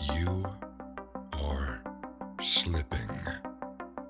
You 0.00 0.44
are 1.42 1.82
slipping 2.40 3.10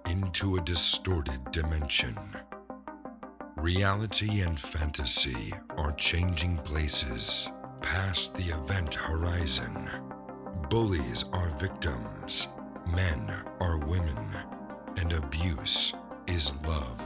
into 0.09 0.57
a 0.57 0.61
distorted 0.61 1.51
dimension. 1.51 2.17
Reality 3.57 4.43
and 4.43 4.59
fantasy 4.59 5.53
are 5.77 5.93
changing 5.93 6.59
places 6.59 7.49
past 7.83 8.35
the 8.35 8.55
event 8.55 8.95
horizon. 8.95 9.91
Bullies 10.69 11.25
are 11.33 11.51
victims, 11.59 12.47
men 12.95 13.33
are 13.61 13.79
women, 13.79 14.29
and 14.97 15.13
abuse 15.13 15.93
is 16.29 16.53
love. 16.67 17.05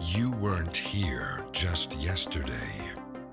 You 0.00 0.30
weren't 0.32 0.76
here 0.76 1.44
just 1.50 2.00
yesterday. 2.00 2.80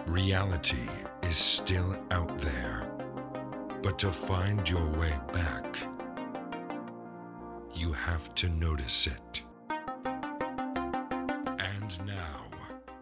Reality 0.08 0.88
is 1.22 1.38
still 1.38 1.96
out 2.10 2.40
there. 2.40 2.89
But 3.82 3.98
to 4.00 4.12
find 4.12 4.68
your 4.70 4.86
way 5.00 5.14
back, 5.32 5.80
you 7.74 7.94
have 7.94 8.34
to 8.36 8.50
notice 8.50 9.08
it. 9.08 9.42
And 10.06 12.06
now, 12.06 12.42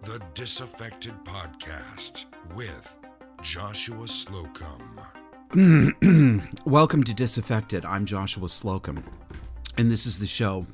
the 0.03 0.21
Disaffected 0.35 1.13
Podcast 1.23 2.25
with 2.53 2.93
Joshua 3.41 4.07
Slocum. 4.07 5.01
Welcome 6.65 7.03
to 7.05 7.13
Disaffected. 7.13 7.83
I'm 7.83 8.05
Joshua 8.05 8.47
Slocum, 8.47 9.03
and 9.79 9.89
this 9.89 10.05
is 10.05 10.19
the 10.19 10.27
show. 10.27 10.67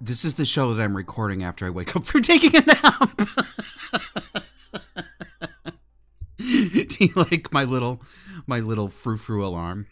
This 0.00 0.24
is 0.24 0.34
the 0.34 0.44
show 0.44 0.72
that 0.74 0.82
I'm 0.82 0.96
recording 0.96 1.42
after 1.42 1.66
I 1.66 1.70
wake 1.70 1.96
up 1.96 2.04
from 2.04 2.22
taking 2.22 2.54
a 2.54 2.60
nap. 2.60 3.20
Do 6.38 6.46
you 6.46 6.84
like 7.16 7.52
my 7.52 7.64
little 7.64 8.02
my 8.46 8.60
little 8.60 8.88
frou 8.88 9.16
frou 9.16 9.44
alarm? 9.44 9.86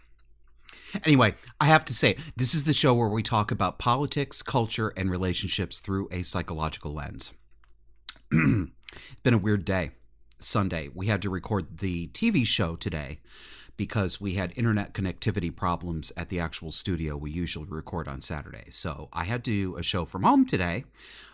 Anyway, 1.04 1.34
I 1.58 1.66
have 1.66 1.86
to 1.86 1.94
say, 1.94 2.16
this 2.36 2.54
is 2.54 2.64
the 2.64 2.74
show 2.74 2.92
where 2.92 3.08
we 3.08 3.22
talk 3.22 3.50
about 3.50 3.78
politics, 3.78 4.42
culture, 4.42 4.92
and 4.94 5.10
relationships 5.10 5.78
through 5.78 6.08
a 6.10 6.22
psychological 6.22 6.92
lens. 6.92 7.32
it's 8.30 8.70
been 9.22 9.34
a 9.34 9.38
weird 9.38 9.64
day. 9.64 9.92
Sunday. 10.44 10.91
We 10.94 11.06
had 11.06 11.22
to 11.22 11.30
record 11.30 11.78
the 11.78 12.08
TV 12.08 12.46
show 12.46 12.77
today 12.77 13.20
because 13.76 14.20
we 14.20 14.34
had 14.34 14.52
internet 14.56 14.92
connectivity 14.92 15.54
problems 15.54 16.12
at 16.16 16.28
the 16.28 16.38
actual 16.38 16.70
studio 16.70 17.16
we 17.16 17.30
usually 17.30 17.66
record 17.69 18.06
on 18.06 18.20
Saturday. 18.20 18.66
So 18.70 19.08
I 19.12 19.24
had 19.24 19.44
to 19.44 19.50
do 19.50 19.76
a 19.76 19.82
show 19.82 20.04
from 20.04 20.22
home 20.22 20.44
today. 20.44 20.84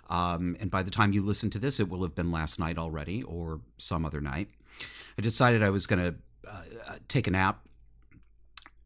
Um, 0.09 0.57
and 0.61 0.71
by 0.71 0.83
the 0.83 0.91
time 0.91 1.13
you 1.13 1.23
listen 1.23 1.51
to 1.51 1.59
this, 1.59 1.81
it 1.81 1.89
will 1.89 2.03
have 2.03 2.15
been 2.15 2.31
last 2.31 2.59
night 2.59 2.79
already 2.79 3.23
or 3.23 3.61
some 3.77 4.07
other 4.07 4.21
night. 4.21 4.49
I 5.17 5.23
decided 5.23 5.63
I 5.63 5.71
was 5.71 5.87
going 5.87 6.03
to 6.03 6.15
uh, 6.49 6.63
take 7.09 7.27
a 7.27 7.31
nap. 7.31 7.67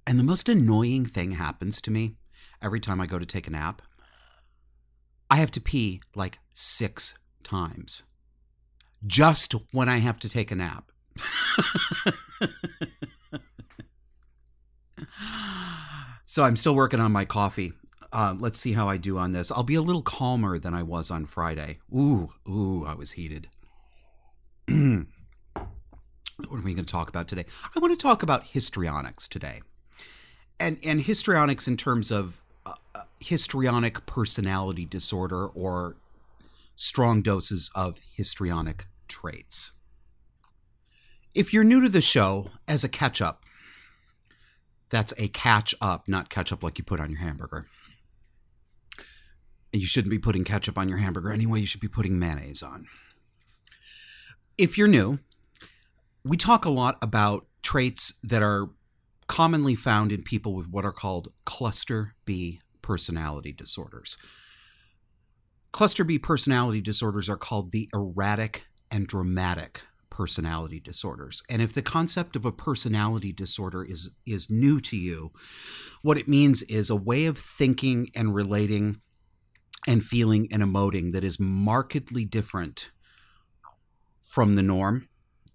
And 0.06 0.18
the 0.18 0.24
most 0.24 0.48
annoying 0.48 1.04
thing 1.04 1.32
happens 1.32 1.80
to 1.82 1.90
me 1.90 2.16
every 2.60 2.80
time 2.80 3.00
I 3.00 3.06
go 3.06 3.18
to 3.18 3.26
take 3.26 3.46
a 3.46 3.50
nap. 3.50 3.82
I 5.30 5.36
have 5.36 5.50
to 5.52 5.60
pee 5.60 6.00
like 6.14 6.38
six 6.52 7.14
times 7.42 8.02
just 9.06 9.54
when 9.72 9.88
I 9.88 9.98
have 9.98 10.18
to 10.20 10.28
take 10.28 10.50
a 10.50 10.54
nap. 10.54 10.90
so 16.24 16.44
I'm 16.44 16.56
still 16.56 16.74
working 16.74 17.00
on 17.00 17.12
my 17.12 17.24
coffee. 17.24 17.72
Uh, 18.12 18.34
let's 18.38 18.58
see 18.58 18.72
how 18.72 18.88
I 18.88 18.98
do 18.98 19.16
on 19.18 19.32
this. 19.32 19.50
I'll 19.50 19.62
be 19.62 19.74
a 19.74 19.82
little 19.82 20.02
calmer 20.02 20.58
than 20.58 20.74
I 20.74 20.82
was 20.82 21.10
on 21.10 21.24
Friday. 21.24 21.78
Ooh, 21.94 22.34
ooh, 22.48 22.84
I 22.86 22.94
was 22.94 23.12
heated. 23.12 23.48
what 26.36 26.58
are 26.58 26.62
we 26.62 26.74
going 26.74 26.84
to 26.84 26.92
talk 26.92 27.08
about 27.08 27.28
today? 27.28 27.46
I 27.74 27.78
want 27.80 27.98
to 27.98 28.02
talk 28.02 28.22
about 28.22 28.44
histrionics 28.48 29.28
today, 29.28 29.60
and 30.58 30.78
and 30.82 31.02
histrionics 31.02 31.68
in 31.68 31.76
terms 31.76 32.10
of 32.10 32.42
uh, 32.66 32.74
uh, 32.94 33.02
histrionic 33.20 34.06
personality 34.06 34.84
disorder 34.84 35.46
or 35.46 35.96
strong 36.74 37.22
doses 37.22 37.70
of 37.74 38.00
histrionic 38.16 38.86
traits. 39.08 39.72
If 41.34 41.52
you're 41.52 41.64
new 41.64 41.80
to 41.80 41.88
the 41.88 42.00
show, 42.00 42.50
as 42.68 42.84
a 42.84 42.88
catch 42.88 43.22
up, 43.22 43.44
that's 44.90 45.14
a 45.16 45.28
catch 45.28 45.74
up, 45.80 46.06
not 46.06 46.28
ketchup 46.28 46.62
like 46.62 46.78
you 46.78 46.84
put 46.84 47.00
on 47.00 47.10
your 47.10 47.20
hamburger. 47.20 47.66
And 49.72 49.80
you 49.80 49.88
shouldn't 49.88 50.10
be 50.10 50.18
putting 50.18 50.44
ketchup 50.44 50.76
on 50.76 50.88
your 50.88 50.98
hamburger 50.98 51.32
anyway, 51.32 51.60
you 51.60 51.66
should 51.66 51.80
be 51.80 51.88
putting 51.88 52.18
mayonnaise 52.18 52.62
on. 52.62 52.86
If 54.58 54.76
you're 54.76 54.88
new, 54.88 55.20
we 56.24 56.36
talk 56.36 56.64
a 56.64 56.70
lot 56.70 56.98
about 57.02 57.46
traits 57.62 58.14
that 58.22 58.42
are 58.42 58.68
commonly 59.26 59.74
found 59.74 60.12
in 60.12 60.22
people 60.22 60.54
with 60.54 60.68
what 60.68 60.84
are 60.84 60.92
called 60.92 61.32
cluster 61.44 62.14
B 62.24 62.60
personality 62.80 63.52
disorders. 63.52 64.16
Cluster 65.72 66.04
B 66.04 66.18
personality 66.18 66.80
disorders 66.80 67.28
are 67.28 67.36
called 67.36 67.72
the 67.72 67.88
erratic 67.94 68.64
and 68.90 69.06
dramatic 69.06 69.82
personality 70.10 70.78
disorders. 70.78 71.42
And 71.48 71.62
if 71.62 71.72
the 71.72 71.80
concept 71.80 72.36
of 72.36 72.44
a 72.44 72.52
personality 72.52 73.32
disorder 73.32 73.82
is 73.82 74.10
is 74.26 74.50
new 74.50 74.80
to 74.80 74.96
you, 74.96 75.32
what 76.02 76.18
it 76.18 76.28
means 76.28 76.62
is 76.64 76.90
a 76.90 76.96
way 76.96 77.24
of 77.24 77.38
thinking 77.38 78.10
and 78.14 78.34
relating 78.34 79.00
and 79.86 80.04
feeling 80.04 80.46
and 80.52 80.62
emoting 80.62 81.12
that 81.12 81.24
is 81.24 81.40
markedly 81.40 82.24
different 82.24 82.90
from 84.20 84.54
the 84.54 84.62
norm 84.62 85.08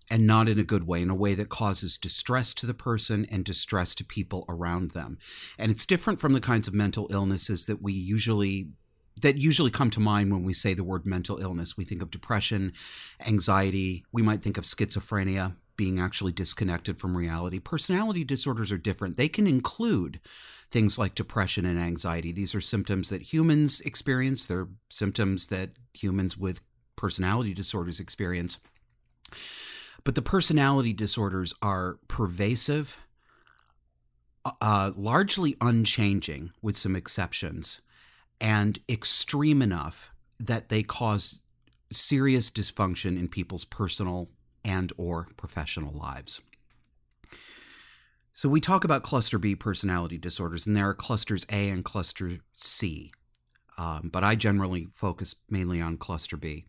and 0.09 0.25
not 0.25 0.47
in 0.47 0.59
a 0.59 0.63
good 0.63 0.87
way, 0.87 1.01
in 1.01 1.09
a 1.09 1.15
way 1.15 1.33
that 1.35 1.49
causes 1.49 1.97
distress 1.97 2.53
to 2.55 2.65
the 2.65 2.73
person 2.73 3.25
and 3.31 3.43
distress 3.43 3.93
to 3.95 4.05
people 4.05 4.45
around 4.47 4.91
them. 4.91 5.17
And 5.57 5.71
it's 5.71 5.85
different 5.85 6.19
from 6.19 6.33
the 6.33 6.41
kinds 6.41 6.67
of 6.67 6.73
mental 6.73 7.07
illnesses 7.11 7.65
that 7.65 7.81
we 7.81 7.93
usually 7.93 8.69
that 9.21 9.37
usually 9.37 9.71
come 9.71 9.89
to 9.89 9.99
mind 9.99 10.31
when 10.31 10.43
we 10.43 10.53
say 10.53 10.75
the 10.75 10.83
word 10.83 11.03
mental 11.03 11.39
illness. 11.39 11.75
We 11.75 11.85
think 11.85 12.03
of 12.03 12.11
depression, 12.11 12.73
anxiety, 13.25 14.05
we 14.11 14.21
might 14.21 14.43
think 14.43 14.59
of 14.59 14.63
schizophrenia, 14.63 15.55
being 15.75 15.99
actually 15.99 16.31
disconnected 16.31 16.99
from 16.99 17.17
reality. 17.17 17.59
Personality 17.59 18.23
disorders 18.23 18.71
are 18.71 18.77
different. 18.77 19.17
They 19.17 19.27
can 19.27 19.47
include 19.47 20.19
things 20.69 20.99
like 20.99 21.15
depression 21.15 21.65
and 21.65 21.79
anxiety. 21.79 22.31
These 22.31 22.53
are 22.53 22.61
symptoms 22.61 23.09
that 23.09 23.33
humans 23.33 23.79
experience, 23.81 24.45
they're 24.45 24.67
symptoms 24.89 25.47
that 25.47 25.71
humans 25.93 26.37
with 26.37 26.61
personality 26.95 27.53
disorders 27.53 27.99
experience. 27.99 28.59
But 30.03 30.15
the 30.15 30.21
personality 30.21 30.93
disorders 30.93 31.53
are 31.61 31.99
pervasive, 32.07 32.97
uh, 34.61 34.91
largely 34.95 35.55
unchanging, 35.59 36.51
with 36.61 36.77
some 36.77 36.95
exceptions 36.95 37.81
and 38.39 38.79
extreme 38.87 39.61
enough 39.61 40.11
that 40.39 40.69
they 40.69 40.83
cause 40.83 41.41
serious 41.91 42.51
dysfunction 42.51 43.17
in 43.17 43.27
people's 43.27 43.65
personal 43.65 44.29
and 44.63 44.91
or 44.97 45.27
professional 45.37 45.93
lives. 45.93 46.41
So 48.33 48.47
we 48.49 48.61
talk 48.61 48.83
about 48.83 49.01
cluster 49.01 49.39
B 49.39 49.55
personality 49.55 50.17
disorders, 50.17 50.67
and 50.67 50.75
there 50.75 50.87
are 50.87 50.93
clusters 50.93 51.45
A 51.51 51.69
and 51.69 51.83
cluster 51.83 52.37
C, 52.53 53.11
um, 53.79 54.09
but 54.13 54.23
I 54.23 54.35
generally 54.35 54.87
focus 54.93 55.35
mainly 55.49 55.81
on 55.81 55.97
cluster 55.97 56.37
B. 56.37 56.65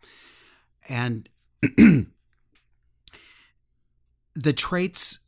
And 0.87 1.29
the 4.39 4.53
traits 4.53 5.19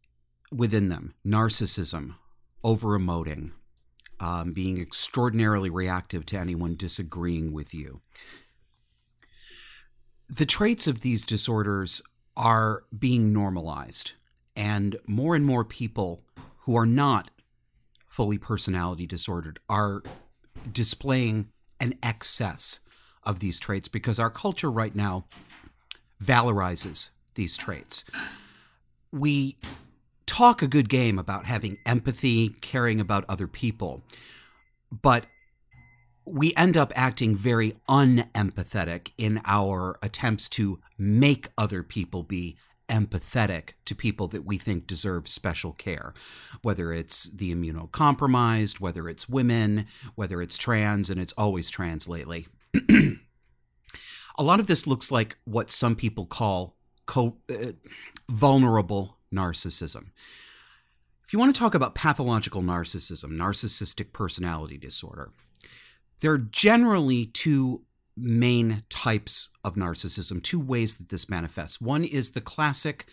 within 0.54 0.88
them 0.88 1.14
narcissism, 1.26 2.16
over 2.64 2.98
emoting, 2.98 3.52
um, 4.22 4.54
being 4.54 4.80
extraordinarily 4.80 5.70
reactive 5.70 6.26
to 6.26 6.38
anyone 6.38 6.76
disagreeing 6.78 7.52
with 7.52 7.74
you. 7.74 8.00
The 10.30 10.46
traits 10.46 10.88
of 10.88 11.02
these 11.02 11.26
disorders 11.26 12.02
are 12.38 12.84
being 12.98 13.34
normalized, 13.34 14.14
and 14.56 14.96
more 15.06 15.36
and 15.36 15.46
more 15.46 15.66
people 15.66 16.22
who 16.60 16.78
are 16.78 16.86
not 16.86 17.32
fully 18.08 18.38
personality 18.38 19.06
disordered 19.06 19.60
are 19.68 20.04
displaying 20.72 21.50
an 21.82 21.96
excess 22.02 22.80
of 23.24 23.42
these 23.42 23.60
traits 23.60 23.90
because 23.90 24.20
our 24.20 24.30
culture 24.30 24.72
right 24.72 24.96
now 24.96 25.26
valorizes 26.24 27.10
these 27.36 27.58
traits. 27.58 28.06
We 29.12 29.58
talk 30.26 30.62
a 30.62 30.68
good 30.68 30.90
game 30.90 31.20
about 31.20 31.46
having 31.46 31.78
empathy, 31.86 32.50
caring 32.50 33.02
about 33.02 33.26
other 33.28 33.48
people, 33.48 34.02
but 34.92 35.26
we 36.26 36.54
end 36.56 36.78
up 36.78 36.94
acting 36.96 37.36
very 37.36 37.76
unempathetic 37.90 39.12
in 39.18 39.42
our 39.46 39.98
attempts 40.02 40.48
to 40.50 40.80
make 40.98 41.50
other 41.58 41.84
people 41.84 42.24
be 42.24 42.56
empathetic 42.88 43.72
to 43.86 43.96
people 43.96 44.28
that 44.28 44.46
we 44.46 44.58
think 44.58 44.86
deserve 44.86 45.28
special 45.28 45.72
care, 45.72 46.14
whether 46.62 46.92
it's 46.92 47.26
the 47.30 47.56
immunocompromised, 47.56 48.80
whether 48.80 49.08
it's 49.08 49.30
women, 49.30 49.88
whether 50.16 50.42
it's 50.42 50.58
trans, 50.58 51.10
and 51.10 51.20
it's 51.20 51.34
always 51.38 51.70
trans 51.70 52.08
lately. 52.08 52.48
a 54.38 54.44
lot 54.44 54.60
of 54.60 54.68
this 54.68 54.86
looks 54.86 55.10
like 55.10 55.38
what 55.46 55.72
some 55.72 55.96
people 55.96 56.26
call 56.26 56.76
co- 57.06 57.38
uh, 57.50 57.74
vulnerable 58.30 59.18
narcissism. 59.34 60.08
If 61.26 61.34
you 61.34 61.40
want 61.40 61.54
to 61.56 61.60
talk 61.60 61.74
about 61.74 61.96
pathological 61.96 62.62
narcissism, 62.62 63.32
narcissistic 63.32 64.12
personality 64.12 64.78
disorder, 64.78 65.32
there 66.22 66.34
are 66.34 66.38
generally 66.38 67.26
two 67.26 67.84
main 68.18 68.84
types 68.90 69.50
of 69.64 69.76
narcissism, 69.76 70.44
two 70.44 70.60
ways 70.60 70.98
that 70.98 71.10
this 71.10 71.30
manifests. 71.30 71.80
One 71.80 72.04
is 72.04 72.32
the 72.32 72.42
classic 72.42 73.08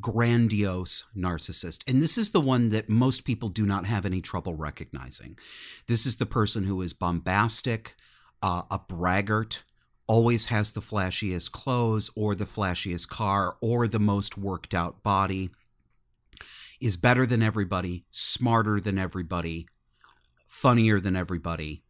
grandiose 0.00 1.04
narcissist. 1.16 1.82
And 1.86 2.02
this 2.02 2.18
is 2.18 2.30
the 2.30 2.40
one 2.40 2.70
that 2.70 2.88
most 2.88 3.24
people 3.24 3.48
do 3.48 3.66
not 3.66 3.86
have 3.86 4.06
any 4.06 4.20
trouble 4.20 4.54
recognizing. 4.54 5.38
This 5.86 6.06
is 6.06 6.16
the 6.16 6.26
person 6.26 6.64
who 6.64 6.80
is 6.82 6.92
bombastic, 6.92 7.94
uh, 8.42 8.62
a 8.70 8.78
braggart, 8.78 9.62
always 10.10 10.46
has 10.46 10.72
the 10.72 10.80
flashiest 10.80 11.52
clothes 11.52 12.10
or 12.16 12.34
the 12.34 12.44
flashiest 12.44 13.06
car 13.06 13.56
or 13.60 13.86
the 13.86 14.00
most 14.00 14.36
worked 14.36 14.74
out 14.74 15.04
body, 15.04 15.50
is 16.80 16.96
better 16.96 17.24
than 17.26 17.44
everybody, 17.44 18.04
smarter 18.10 18.80
than 18.80 18.98
everybody, 18.98 19.68
funnier 20.48 20.98
than 20.98 21.14
everybody, 21.14 21.84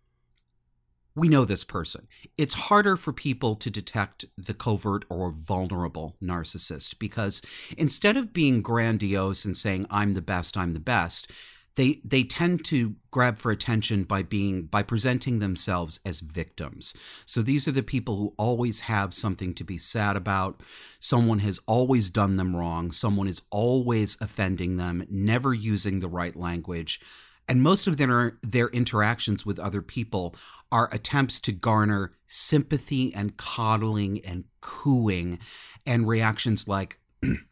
we 1.14 1.28
know 1.28 1.46
this 1.46 1.64
person. 1.64 2.08
It's 2.36 2.68
harder 2.68 2.94
for 2.94 3.14
people 3.14 3.54
to 3.54 3.70
detect 3.70 4.26
the 4.36 4.52
covert 4.52 5.06
or 5.08 5.32
vulnerable 5.32 6.18
narcissist 6.22 6.98
because 6.98 7.40
instead 7.78 8.18
of 8.18 8.34
being 8.34 8.60
grandiose 8.60 9.46
and 9.46 9.56
saying 9.56 9.86
I'm 9.90 10.12
the 10.12 10.20
best, 10.20 10.58
I'm 10.58 10.74
the 10.74 10.78
best, 10.78 11.30
they 11.80 11.98
they 12.04 12.22
tend 12.22 12.62
to 12.62 12.94
grab 13.10 13.38
for 13.38 13.50
attention 13.50 14.04
by 14.04 14.22
being 14.22 14.64
by 14.66 14.82
presenting 14.82 15.38
themselves 15.38 15.98
as 16.04 16.20
victims. 16.20 16.94
So 17.24 17.40
these 17.40 17.66
are 17.66 17.72
the 17.72 17.82
people 17.82 18.16
who 18.18 18.34
always 18.36 18.80
have 18.80 19.14
something 19.14 19.54
to 19.54 19.64
be 19.64 19.78
sad 19.78 20.14
about. 20.14 20.60
Someone 21.00 21.38
has 21.38 21.58
always 21.66 22.10
done 22.10 22.36
them 22.36 22.54
wrong, 22.54 22.92
someone 22.92 23.26
is 23.26 23.40
always 23.48 24.18
offending 24.20 24.76
them, 24.76 25.06
never 25.08 25.54
using 25.54 26.00
the 26.00 26.08
right 26.08 26.36
language 26.36 27.00
and 27.48 27.62
most 27.62 27.86
of 27.86 27.96
their 27.96 28.38
their 28.42 28.68
interactions 28.68 29.46
with 29.46 29.58
other 29.58 29.80
people 29.80 30.36
are 30.70 30.92
attempts 30.92 31.40
to 31.40 31.50
garner 31.50 32.12
sympathy 32.26 33.12
and 33.14 33.38
coddling 33.38 34.22
and 34.24 34.44
cooing 34.60 35.38
and 35.86 36.06
reactions 36.06 36.68
like 36.68 37.00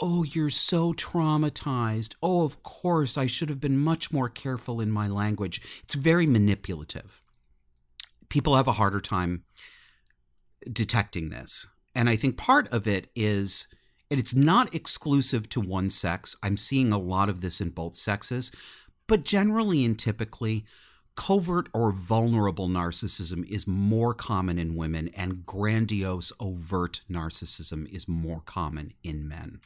oh 0.00 0.24
you're 0.24 0.50
so 0.50 0.92
traumatized. 0.92 2.14
Oh 2.22 2.44
of 2.44 2.62
course 2.62 3.16
i 3.16 3.26
should 3.26 3.48
have 3.48 3.60
been 3.60 3.78
much 3.78 4.12
more 4.12 4.28
careful 4.28 4.80
in 4.80 4.90
my 4.90 5.08
language. 5.08 5.60
It's 5.82 5.94
very 5.94 6.26
manipulative. 6.26 7.22
People 8.28 8.56
have 8.56 8.68
a 8.68 8.72
harder 8.72 9.00
time 9.00 9.44
detecting 10.70 11.30
this. 11.30 11.66
And 11.94 12.08
i 12.08 12.16
think 12.16 12.36
part 12.36 12.68
of 12.68 12.86
it 12.86 13.08
is 13.14 13.68
and 14.10 14.20
it's 14.20 14.34
not 14.34 14.74
exclusive 14.74 15.48
to 15.50 15.60
one 15.60 15.90
sex. 15.90 16.36
I'm 16.42 16.56
seeing 16.56 16.92
a 16.92 16.98
lot 16.98 17.28
of 17.28 17.40
this 17.40 17.60
in 17.60 17.70
both 17.70 17.96
sexes. 17.96 18.52
But 19.06 19.24
generally 19.24 19.84
and 19.84 19.98
typically, 19.98 20.64
covert 21.16 21.68
or 21.72 21.92
vulnerable 21.92 22.68
narcissism 22.68 23.46
is 23.48 23.66
more 23.66 24.14
common 24.14 24.58
in 24.58 24.76
women, 24.76 25.10
and 25.16 25.44
grandiose, 25.44 26.32
overt 26.40 27.02
narcissism 27.10 27.88
is 27.92 28.08
more 28.08 28.40
common 28.40 28.92
in 29.02 29.28
men. 29.28 29.60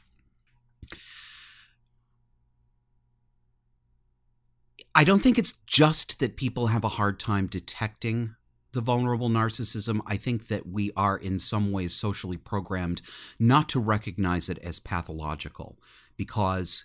I 4.94 5.04
don't 5.04 5.20
think 5.20 5.38
it's 5.38 5.52
just 5.66 6.18
that 6.18 6.36
people 6.36 6.68
have 6.68 6.82
a 6.82 6.88
hard 6.88 7.20
time 7.20 7.46
detecting 7.46 8.34
the 8.72 8.80
vulnerable 8.80 9.28
narcissism. 9.28 10.00
I 10.06 10.16
think 10.16 10.48
that 10.48 10.66
we 10.66 10.90
are 10.96 11.16
in 11.16 11.38
some 11.38 11.70
ways 11.70 11.94
socially 11.94 12.36
programmed 12.36 13.00
not 13.38 13.68
to 13.70 13.80
recognize 13.80 14.48
it 14.48 14.58
as 14.58 14.80
pathological 14.80 15.78
because 16.16 16.84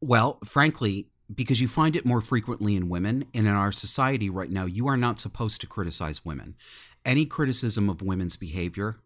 well, 0.00 0.38
frankly, 0.44 1.08
because 1.34 1.60
you 1.60 1.68
find 1.68 1.96
it 1.96 2.04
more 2.04 2.20
frequently 2.20 2.76
in 2.76 2.90
women, 2.90 3.24
and 3.32 3.46
in 3.46 3.54
our 3.54 3.72
society 3.72 4.28
right 4.28 4.50
now, 4.50 4.66
you 4.66 4.86
are 4.86 4.98
not 4.98 5.18
supposed 5.18 5.62
to 5.62 5.66
criticize 5.66 6.24
women. 6.24 6.56
Any 7.06 7.24
criticism 7.24 7.88
of 7.88 8.02
women's 8.02 8.36
behavior 8.36 8.96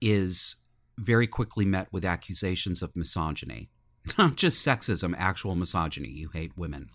is 0.00 0.56
very 0.98 1.26
quickly 1.26 1.64
met 1.64 1.88
with 1.92 2.04
accusations 2.04 2.82
of 2.82 2.96
misogyny. 2.96 3.70
Not 4.18 4.36
just 4.36 4.66
sexism, 4.66 5.14
actual 5.16 5.54
misogyny. 5.54 6.08
You 6.08 6.30
hate 6.32 6.56
women. 6.56 6.90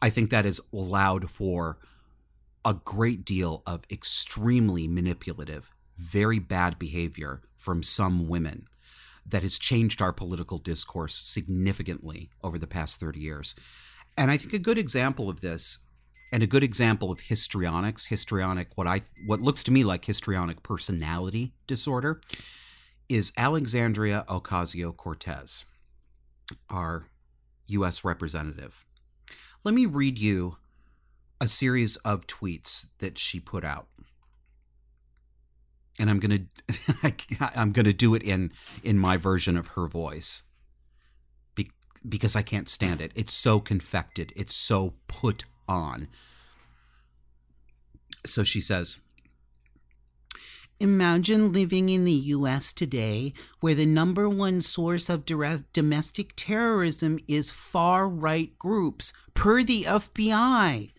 I 0.00 0.10
think 0.10 0.30
that 0.30 0.46
is 0.46 0.60
allowed 0.72 1.30
for 1.30 1.78
a 2.64 2.74
great 2.74 3.24
deal 3.24 3.62
of 3.66 3.84
extremely 3.90 4.86
manipulative, 4.86 5.70
very 5.96 6.38
bad 6.38 6.78
behavior 6.78 7.42
from 7.56 7.82
some 7.82 8.28
women 8.28 8.66
that 9.26 9.42
has 9.42 9.58
changed 9.58 10.00
our 10.00 10.12
political 10.12 10.58
discourse 10.58 11.14
significantly 11.14 12.30
over 12.42 12.58
the 12.58 12.66
past 12.66 13.00
30 13.00 13.20
years. 13.20 13.54
And 14.16 14.30
I 14.30 14.36
think 14.36 14.52
a 14.52 14.58
good 14.58 14.78
example 14.78 15.28
of 15.28 15.40
this 15.40 15.78
and 16.32 16.42
a 16.42 16.46
good 16.46 16.62
example 16.62 17.10
of 17.10 17.20
histrionics, 17.20 18.06
histrionic 18.06 18.68
what 18.74 18.86
I 18.86 19.00
what 19.26 19.40
looks 19.40 19.62
to 19.64 19.70
me 19.70 19.84
like 19.84 20.04
histrionic 20.04 20.62
personality 20.62 21.54
disorder 21.66 22.20
is 23.08 23.32
Alexandria 23.36 24.24
Ocasio-Cortez, 24.28 25.64
our 26.68 27.06
US 27.66 28.04
representative. 28.04 28.84
Let 29.64 29.74
me 29.74 29.86
read 29.86 30.18
you 30.18 30.56
a 31.40 31.48
series 31.48 31.96
of 31.98 32.26
tweets 32.26 32.88
that 32.98 33.18
she 33.18 33.40
put 33.40 33.64
out 33.64 33.88
and 35.98 36.08
I'm 36.08 36.20
gonna 36.20 36.40
I'm 37.56 37.72
gonna 37.72 37.92
do 37.92 38.14
it 38.14 38.22
in 38.22 38.52
in 38.82 38.98
my 38.98 39.16
version 39.16 39.56
of 39.56 39.68
her 39.68 39.86
voice, 39.88 40.42
Be- 41.54 41.72
because 42.08 42.36
I 42.36 42.42
can't 42.42 42.68
stand 42.68 43.00
it. 43.00 43.12
It's 43.14 43.34
so 43.34 43.60
confected. 43.60 44.32
It's 44.36 44.54
so 44.54 44.94
put 45.08 45.44
on. 45.68 46.08
So 48.24 48.44
she 48.44 48.60
says. 48.60 48.98
Imagine 50.80 51.52
living 51.52 51.88
in 51.88 52.04
the 52.04 52.12
US 52.12 52.72
today 52.72 53.32
where 53.60 53.74
the 53.74 53.86
number 53.86 54.28
one 54.28 54.60
source 54.60 55.08
of 55.08 55.24
domestic 55.24 56.32
terrorism 56.36 57.18
is 57.26 57.50
far 57.50 58.08
right 58.08 58.56
groups, 58.58 59.12
per 59.34 59.64
the 59.64 59.84
FBI 59.84 60.92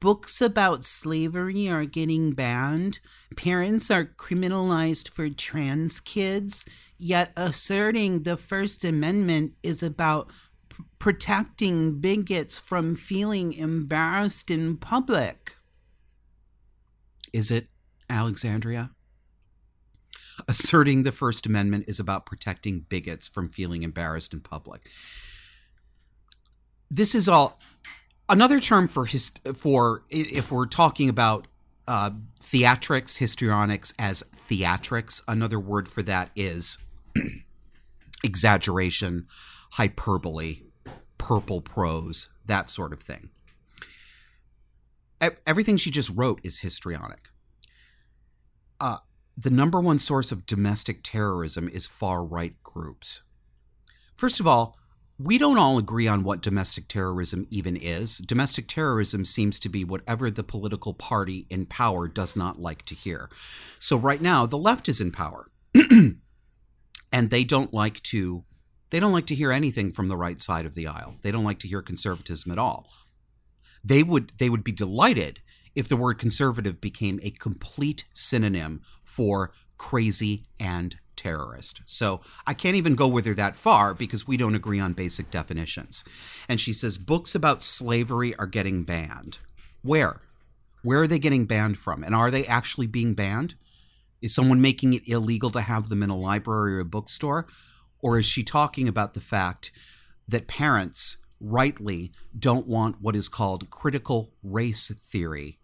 books 0.00 0.40
about 0.40 0.84
slavery 0.84 1.68
are 1.68 1.84
getting 1.84 2.32
banned, 2.32 2.98
parents 3.36 3.90
are 3.90 4.04
criminalized 4.04 5.08
for 5.08 5.28
trans 5.28 6.00
kids, 6.00 6.64
yet 6.96 7.32
asserting 7.36 8.22
the 8.22 8.36
First 8.36 8.82
Amendment 8.82 9.52
is 9.62 9.82
about 9.82 10.30
p- 10.70 10.84
protecting 10.98 12.00
bigots 12.00 12.58
from 12.58 12.96
feeling 12.96 13.52
embarrassed 13.52 14.50
in 14.50 14.78
public. 14.78 15.56
Is 17.32 17.50
it, 17.50 17.68
Alexandria? 18.08 18.90
Asserting 20.48 21.02
the 21.02 21.12
First 21.12 21.46
Amendment 21.46 21.84
is 21.88 22.00
about 22.00 22.26
protecting 22.26 22.86
bigots 22.88 23.28
from 23.28 23.48
feeling 23.48 23.82
embarrassed 23.82 24.32
in 24.32 24.40
public. 24.40 24.90
This 26.90 27.14
is 27.14 27.28
all 27.28 27.58
another 28.28 28.60
term 28.60 28.88
for 28.88 29.06
his 29.06 29.32
for 29.54 30.04
if 30.10 30.50
we're 30.50 30.66
talking 30.66 31.08
about 31.08 31.46
uh, 31.86 32.10
theatrics, 32.40 33.18
histrionics 33.18 33.92
as 33.98 34.24
theatrics, 34.48 35.22
another 35.26 35.58
word 35.58 35.88
for 35.88 36.02
that 36.02 36.30
is 36.36 36.78
exaggeration, 38.24 39.26
hyperbole, 39.72 40.62
purple 41.18 41.60
prose, 41.60 42.28
that 42.46 42.70
sort 42.70 42.92
of 42.92 43.02
thing. 43.02 43.30
Everything 45.46 45.76
she 45.76 45.90
just 45.90 46.10
wrote 46.10 46.40
is 46.42 46.60
histrionic. 46.60 47.28
Uh, 48.80 48.98
the 49.42 49.50
number 49.50 49.80
one 49.80 49.98
source 49.98 50.32
of 50.32 50.44
domestic 50.44 51.00
terrorism 51.02 51.68
is 51.68 51.86
far 51.86 52.24
right 52.24 52.54
groups. 52.62 53.22
First 54.14 54.38
of 54.38 54.46
all, 54.46 54.76
we 55.18 55.38
don't 55.38 55.58
all 55.58 55.78
agree 55.78 56.06
on 56.06 56.24
what 56.24 56.42
domestic 56.42 56.88
terrorism 56.88 57.46
even 57.50 57.76
is. 57.76 58.18
Domestic 58.18 58.68
terrorism 58.68 59.24
seems 59.24 59.58
to 59.60 59.68
be 59.68 59.84
whatever 59.84 60.30
the 60.30 60.42
political 60.42 60.92
party 60.92 61.46
in 61.48 61.66
power 61.66 62.06
does 62.08 62.36
not 62.36 62.60
like 62.60 62.84
to 62.86 62.94
hear. 62.94 63.30
So 63.78 63.96
right 63.96 64.20
now, 64.20 64.46
the 64.46 64.58
left 64.58 64.88
is 64.88 65.00
in 65.00 65.10
power. 65.10 65.50
and 67.12 67.30
they 67.30 67.44
don't 67.44 67.72
like 67.72 68.02
to 68.04 68.44
they 68.90 68.98
don't 68.98 69.12
like 69.12 69.26
to 69.26 69.36
hear 69.36 69.52
anything 69.52 69.92
from 69.92 70.08
the 70.08 70.16
right 70.16 70.40
side 70.40 70.66
of 70.66 70.74
the 70.74 70.86
aisle. 70.86 71.16
They 71.22 71.30
don't 71.30 71.44
like 71.44 71.60
to 71.60 71.68
hear 71.68 71.80
conservatism 71.80 72.50
at 72.50 72.58
all. 72.58 72.90
They 73.86 74.02
would 74.02 74.32
they 74.38 74.50
would 74.50 74.64
be 74.64 74.72
delighted 74.72 75.40
if 75.74 75.88
the 75.88 75.96
word 75.96 76.18
conservative 76.18 76.80
became 76.80 77.20
a 77.22 77.30
complete 77.30 78.04
synonym 78.12 78.80
for 79.10 79.52
crazy 79.76 80.44
and 80.58 80.96
terrorist. 81.16 81.82
So 81.84 82.20
I 82.46 82.54
can't 82.54 82.76
even 82.76 82.94
go 82.94 83.08
with 83.08 83.26
her 83.26 83.34
that 83.34 83.56
far 83.56 83.92
because 83.92 84.26
we 84.26 84.36
don't 84.36 84.54
agree 84.54 84.80
on 84.80 84.94
basic 84.94 85.30
definitions. 85.30 86.04
And 86.48 86.58
she 86.58 86.72
says 86.72 86.96
books 86.96 87.34
about 87.34 87.62
slavery 87.62 88.34
are 88.36 88.46
getting 88.46 88.84
banned. 88.84 89.40
Where? 89.82 90.22
Where 90.82 91.02
are 91.02 91.06
they 91.06 91.18
getting 91.18 91.46
banned 91.46 91.78
from? 91.78 92.02
And 92.02 92.14
are 92.14 92.30
they 92.30 92.46
actually 92.46 92.86
being 92.86 93.14
banned? 93.14 93.54
Is 94.22 94.34
someone 94.34 94.60
making 94.60 94.94
it 94.94 95.06
illegal 95.06 95.50
to 95.50 95.60
have 95.60 95.88
them 95.88 96.02
in 96.02 96.10
a 96.10 96.16
library 96.16 96.76
or 96.76 96.80
a 96.80 96.84
bookstore? 96.84 97.46
Or 98.00 98.18
is 98.18 98.26
she 98.26 98.42
talking 98.42 98.88
about 98.88 99.14
the 99.14 99.20
fact 99.20 99.72
that 100.26 100.46
parents 100.46 101.18
rightly 101.38 102.12
don't 102.38 102.66
want 102.66 103.00
what 103.00 103.16
is 103.16 103.28
called 103.28 103.70
critical 103.70 104.32
race 104.42 104.90
theory 104.90 105.58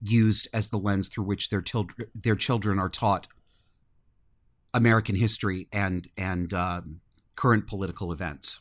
used 0.00 0.48
as 0.52 0.68
the 0.68 0.78
lens 0.78 1.08
through 1.08 1.24
which 1.24 1.48
their, 1.48 1.62
til- 1.62 1.88
their 2.14 2.36
children 2.36 2.78
are 2.78 2.88
taught 2.88 3.28
American 4.74 5.16
history 5.16 5.66
and 5.72 6.08
and 6.16 6.52
um, 6.52 7.00
current 7.36 7.66
political 7.66 8.12
events. 8.12 8.60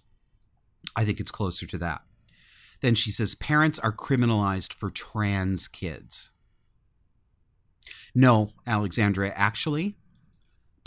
I 0.96 1.04
think 1.04 1.20
it's 1.20 1.32
closer 1.32 1.66
to 1.68 1.78
that. 1.80 2.02
Then 2.82 2.96
she 2.96 3.12
says 3.12 3.36
parents 3.36 3.80
are 3.80 3.92
criminalized 3.92 4.74
for 4.74 4.90
trans 4.90 5.68
kids. 5.68 6.32
No, 8.16 8.52
Alexandria, 8.66 9.34
actually, 9.36 9.96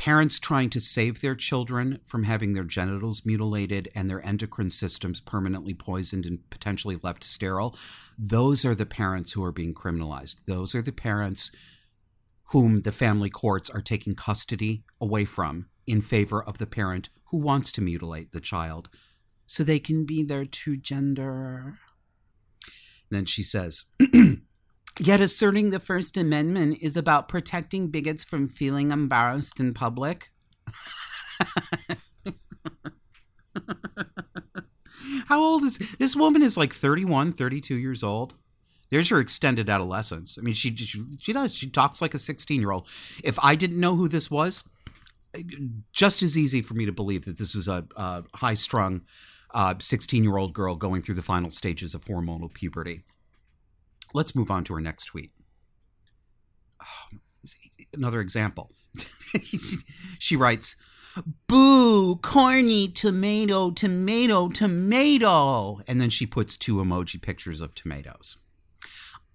parents 0.00 0.38
trying 0.38 0.71
to 0.71 0.80
save 0.80 1.21
their 1.21 1.35
children 1.35 2.00
from 2.02 2.25
having 2.25 2.54
their 2.54 2.64
genitals 2.64 3.26
mutilated 3.26 3.87
and 3.95 4.09
their 4.09 4.26
endocrine 4.26 4.71
systems 4.71 5.21
permanently 5.21 5.75
poisoned 5.75 6.25
and 6.25 6.38
potentially 6.49 6.99
left 7.02 7.23
sterile, 7.23 7.76
those 8.16 8.64
are 8.64 8.75
the 8.75 8.87
parents 8.87 9.35
who 9.35 9.45
are 9.45 9.52
being 9.52 9.75
criminalized. 9.75 10.37
Those 10.47 10.75
are 10.75 10.80
the 10.80 10.90
parents 10.90 11.52
whom 12.45 12.80
the 12.80 12.92
family 12.92 13.28
courts 13.28 13.69
are 13.69 13.83
taking 13.83 14.14
custody 14.14 14.85
away 15.02 15.26
from 15.26 15.66
in 15.87 16.00
favor 16.00 16.42
of 16.42 16.57
the 16.57 16.66
parent 16.66 17.11
who 17.25 17.37
wants 17.37 17.71
to 17.71 17.83
mutilate 17.83 18.33
the 18.33 18.40
child 18.40 18.88
so 19.47 19.62
they 19.62 19.78
can 19.78 20.07
be 20.07 20.23
their 20.23 20.47
true 20.47 20.78
gender. 20.78 21.78
then 23.11 23.26
she 23.26 23.42
says, 23.42 23.85
Yet 24.99 25.20
asserting 25.20 25.70
the 25.70 25.80
First 25.80 26.16
Amendment 26.16 26.78
is 26.82 26.97
about 26.97 27.28
protecting 27.28 27.88
bigots 27.88 28.25
from 28.25 28.49
feeling 28.49 28.90
embarrassed 28.90 29.61
in 29.61 29.73
public. 29.73 30.30
How 35.26 35.40
old 35.40 35.62
is 35.62 35.78
this 35.99 36.16
woman? 36.16 36.42
Is 36.42 36.56
like 36.56 36.75
31, 36.75 37.32
32 37.32 37.76
years 37.76 38.02
old. 38.02 38.35
There's 38.90 39.09
her 39.11 39.20
extended 39.20 39.70
adolescence. 39.70 40.37
I 40.37 40.42
mean, 40.42 40.54
she 40.54 40.75
she, 40.76 41.04
she 41.18 41.32
does. 41.32 41.54
She 41.54 41.70
talks 41.70 42.02
like 42.02 42.14
a 42.14 42.18
16 42.18 42.61
year 42.61 42.73
old. 42.73 42.87
If 43.23 43.38
I 43.42 43.54
didn't 43.54 43.80
know 43.80 43.97
who 43.97 44.09
this 44.09 44.30
was, 44.30 44.64
just 45.92 46.23
as 46.23 46.37
easy 46.37 46.62
for 46.62 46.75
me 46.75 46.87
to 46.87 46.92
believe 46.92 47.25
that 47.25 47.38
this 47.38 47.54
was 47.54 47.68
a, 47.68 47.87
a 47.97 48.25
high 48.35 48.54
strung 48.54 49.02
16 49.78 50.20
uh, 50.20 50.25
year 50.25 50.37
old 50.37 50.52
girl 50.52 50.75
going 50.76 51.02
through 51.02 51.14
the 51.14 51.23
final 51.23 51.50
stages 51.50 51.94
of 51.94 52.04
hormonal 52.04 52.52
puberty. 52.52 53.02
Let's 54.12 54.34
move 54.34 54.50
on 54.50 54.64
to 54.64 54.74
our 54.74 54.80
next 54.80 55.06
tweet. 55.06 55.30
Oh, 56.82 57.18
another 57.92 58.20
example. 58.20 58.70
she 60.18 60.36
writes, 60.36 60.76
Boo, 61.48 62.16
corny 62.16 62.88
tomato, 62.88 63.70
tomato, 63.70 64.48
tomato. 64.48 65.80
And 65.86 66.00
then 66.00 66.10
she 66.10 66.26
puts 66.26 66.56
two 66.56 66.76
emoji 66.76 67.20
pictures 67.20 67.60
of 67.60 67.74
tomatoes. 67.74 68.38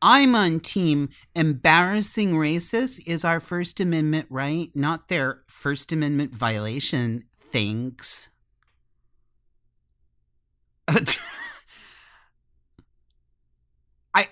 I'm 0.01 0.36
on 0.36 0.60
team 0.60 1.10
embarrassing 1.36 2.34
racist 2.34 3.00
is 3.08 3.24
our 3.25 3.39
First 3.39 3.79
Amendment 3.79 4.27
right, 4.29 4.70
not 4.75 5.08
their 5.08 5.41
First 5.48 5.91
Amendment 5.91 6.36
violation. 6.36 7.24
Thanks. 7.39 8.29
I 14.13 14.27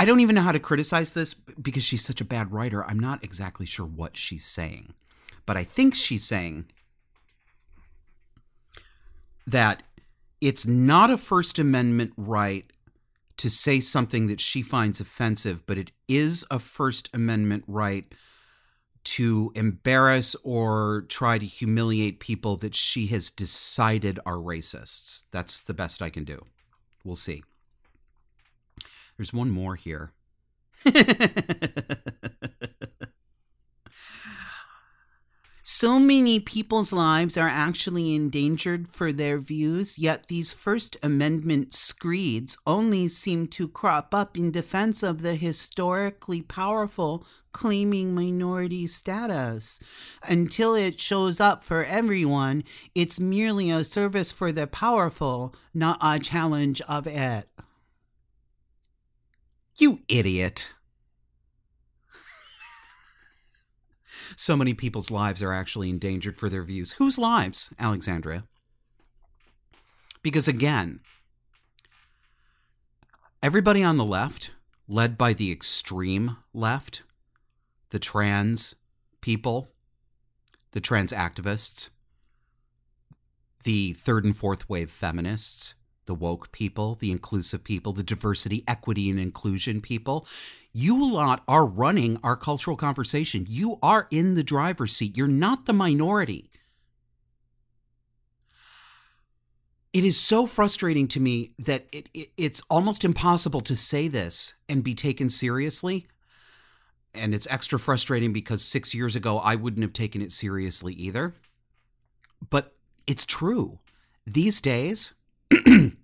I 0.00 0.06
don't 0.06 0.20
even 0.20 0.34
know 0.34 0.40
how 0.40 0.52
to 0.52 0.58
criticize 0.58 1.10
this 1.10 1.34
because 1.34 1.84
she's 1.84 2.02
such 2.02 2.22
a 2.22 2.24
bad 2.24 2.52
writer. 2.52 2.82
I'm 2.86 2.98
not 2.98 3.22
exactly 3.22 3.66
sure 3.66 3.84
what 3.84 4.16
she's 4.16 4.46
saying. 4.46 4.94
But 5.44 5.58
I 5.58 5.64
think 5.64 5.94
she's 5.94 6.24
saying 6.24 6.70
that 9.46 9.82
it's 10.40 10.64
not 10.66 11.10
a 11.10 11.18
First 11.18 11.58
Amendment 11.58 12.14
right 12.16 12.64
to 13.36 13.50
say 13.50 13.78
something 13.78 14.26
that 14.28 14.40
she 14.40 14.62
finds 14.62 15.02
offensive, 15.02 15.66
but 15.66 15.76
it 15.76 15.90
is 16.08 16.46
a 16.50 16.58
First 16.58 17.10
Amendment 17.12 17.64
right 17.66 18.10
to 19.04 19.52
embarrass 19.54 20.34
or 20.42 21.04
try 21.10 21.36
to 21.36 21.44
humiliate 21.44 22.20
people 22.20 22.56
that 22.56 22.74
she 22.74 23.08
has 23.08 23.28
decided 23.30 24.18
are 24.24 24.36
racists. 24.36 25.24
That's 25.30 25.60
the 25.60 25.74
best 25.74 26.00
I 26.00 26.08
can 26.08 26.24
do. 26.24 26.40
We'll 27.04 27.16
see. 27.16 27.42
There's 29.20 29.34
one 29.34 29.50
more 29.50 29.74
here. 29.76 30.12
So 35.62 35.98
many 35.98 36.40
people's 36.40 36.92
lives 36.92 37.38
are 37.38 37.48
actually 37.48 38.14
endangered 38.14 38.86
for 38.86 39.14
their 39.14 39.38
views, 39.38 39.98
yet 39.98 40.26
these 40.26 40.52
First 40.52 40.98
Amendment 41.02 41.72
screeds 41.72 42.58
only 42.66 43.08
seem 43.08 43.46
to 43.48 43.66
crop 43.66 44.14
up 44.14 44.36
in 44.36 44.50
defense 44.50 45.02
of 45.02 45.22
the 45.22 45.36
historically 45.36 46.42
powerful 46.42 47.24
claiming 47.52 48.14
minority 48.14 48.86
status. 48.86 49.80
Until 50.22 50.74
it 50.74 51.00
shows 51.00 51.40
up 51.40 51.64
for 51.64 51.82
everyone, 51.82 52.62
it's 52.94 53.18
merely 53.18 53.70
a 53.70 53.82
service 53.82 54.30
for 54.30 54.52
the 54.52 54.66
powerful, 54.66 55.54
not 55.72 55.98
a 56.02 56.18
challenge 56.18 56.82
of 56.82 57.06
it. 57.06 57.48
You 59.80 60.00
idiot. 60.08 60.72
so 64.36 64.54
many 64.54 64.74
people's 64.74 65.10
lives 65.10 65.42
are 65.42 65.54
actually 65.54 65.88
endangered 65.88 66.38
for 66.38 66.50
their 66.50 66.62
views. 66.62 66.92
Whose 66.92 67.16
lives, 67.16 67.70
Alexandria? 67.78 68.44
Because 70.22 70.46
again, 70.46 71.00
everybody 73.42 73.82
on 73.82 73.96
the 73.96 74.04
left, 74.04 74.50
led 74.86 75.16
by 75.16 75.32
the 75.32 75.50
extreme 75.50 76.36
left, 76.52 77.02
the 77.88 77.98
trans 77.98 78.74
people, 79.22 79.68
the 80.72 80.80
trans 80.80 81.10
activists, 81.10 81.88
the 83.64 83.94
third 83.94 84.26
and 84.26 84.36
fourth 84.36 84.68
wave 84.68 84.90
feminists, 84.90 85.74
the 86.06 86.14
woke 86.14 86.50
people, 86.52 86.96
the 86.96 87.10
inclusive 87.10 87.64
people, 87.64 87.92
the 87.92 88.02
diversity, 88.02 88.64
equity, 88.66 89.08
and 89.10 89.20
inclusion 89.20 89.80
people. 89.80 90.26
You 90.72 91.12
lot 91.12 91.42
are 91.48 91.66
running 91.66 92.18
our 92.22 92.36
cultural 92.36 92.76
conversation. 92.76 93.46
You 93.48 93.78
are 93.82 94.06
in 94.10 94.34
the 94.34 94.44
driver's 94.44 94.94
seat. 94.94 95.16
You're 95.16 95.28
not 95.28 95.66
the 95.66 95.72
minority. 95.72 96.50
It 99.92 100.04
is 100.04 100.18
so 100.18 100.46
frustrating 100.46 101.08
to 101.08 101.20
me 101.20 101.52
that 101.58 101.86
it, 101.90 102.08
it, 102.14 102.30
it's 102.36 102.62
almost 102.70 103.04
impossible 103.04 103.60
to 103.62 103.74
say 103.74 104.06
this 104.06 104.54
and 104.68 104.84
be 104.84 104.94
taken 104.94 105.28
seriously. 105.28 106.06
And 107.12 107.34
it's 107.34 107.48
extra 107.50 107.76
frustrating 107.76 108.32
because 108.32 108.62
six 108.62 108.94
years 108.94 109.16
ago, 109.16 109.38
I 109.40 109.56
wouldn't 109.56 109.82
have 109.82 109.92
taken 109.92 110.22
it 110.22 110.30
seriously 110.30 110.94
either. 110.94 111.34
But 112.50 112.72
it's 113.08 113.26
true. 113.26 113.80
These 114.24 114.60
days, 114.60 115.14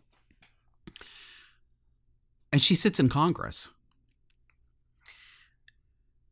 And 2.53 2.63
she 2.63 2.77
sits 2.77 3.01
in 3.01 3.09
Congress. 3.09 3.69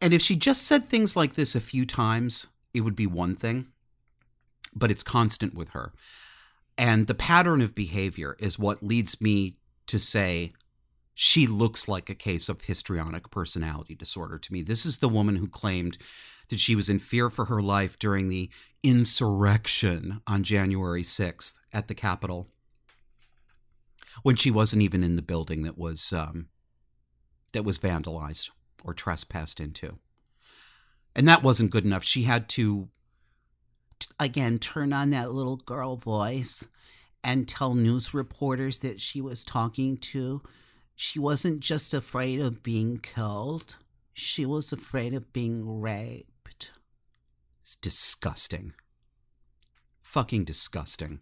And 0.00 0.14
if 0.14 0.22
she 0.22 0.36
just 0.36 0.62
said 0.62 0.86
things 0.86 1.16
like 1.16 1.34
this 1.34 1.54
a 1.54 1.60
few 1.60 1.84
times, 1.84 2.46
it 2.72 2.80
would 2.80 2.96
be 2.96 3.06
one 3.06 3.36
thing, 3.36 3.66
but 4.74 4.90
it's 4.90 5.02
constant 5.02 5.54
with 5.54 5.70
her. 5.70 5.92
And 6.78 7.06
the 7.06 7.14
pattern 7.14 7.60
of 7.60 7.74
behavior 7.74 8.36
is 8.38 8.58
what 8.58 8.82
leads 8.82 9.20
me 9.20 9.58
to 9.86 9.98
say 9.98 10.54
she 11.14 11.46
looks 11.46 11.86
like 11.86 12.08
a 12.08 12.14
case 12.14 12.48
of 12.48 12.62
histrionic 12.62 13.30
personality 13.30 13.94
disorder 13.94 14.38
to 14.38 14.52
me. 14.52 14.62
This 14.62 14.86
is 14.86 14.98
the 14.98 15.08
woman 15.08 15.36
who 15.36 15.48
claimed 15.48 15.98
that 16.48 16.60
she 16.60 16.74
was 16.74 16.88
in 16.88 16.98
fear 16.98 17.28
for 17.28 17.44
her 17.46 17.60
life 17.60 17.98
during 17.98 18.28
the 18.28 18.48
insurrection 18.82 20.22
on 20.26 20.42
January 20.42 21.02
6th 21.02 21.54
at 21.72 21.88
the 21.88 21.94
Capitol 21.94 22.48
when 24.22 24.36
she 24.36 24.50
wasn't 24.50 24.82
even 24.82 25.04
in 25.04 25.16
the 25.16 25.22
building 25.22 25.62
that 25.62 25.76
was 25.76 26.12
um, 26.12 26.48
that 27.52 27.64
was 27.64 27.78
vandalized 27.78 28.50
or 28.84 28.94
trespassed 28.94 29.60
into. 29.60 29.98
And 31.14 31.26
that 31.28 31.42
wasn't 31.42 31.70
good 31.70 31.84
enough. 31.84 32.04
She 32.04 32.22
had 32.22 32.48
to 32.50 32.88
again 34.18 34.58
turn 34.58 34.92
on 34.92 35.10
that 35.10 35.32
little 35.32 35.56
girl 35.56 35.96
voice 35.96 36.66
and 37.22 37.46
tell 37.46 37.74
news 37.74 38.14
reporters 38.14 38.78
that 38.78 39.00
she 39.00 39.20
was 39.20 39.44
talking 39.44 39.96
to 39.98 40.42
she 41.02 41.18
wasn't 41.18 41.60
just 41.60 41.94
afraid 41.94 42.40
of 42.40 42.62
being 42.62 42.98
killed, 42.98 43.76
she 44.12 44.44
was 44.44 44.70
afraid 44.70 45.14
of 45.14 45.32
being 45.32 45.80
raped. 45.80 46.72
It's 47.62 47.74
disgusting. 47.74 48.74
Fucking 50.02 50.44
disgusting. 50.44 51.20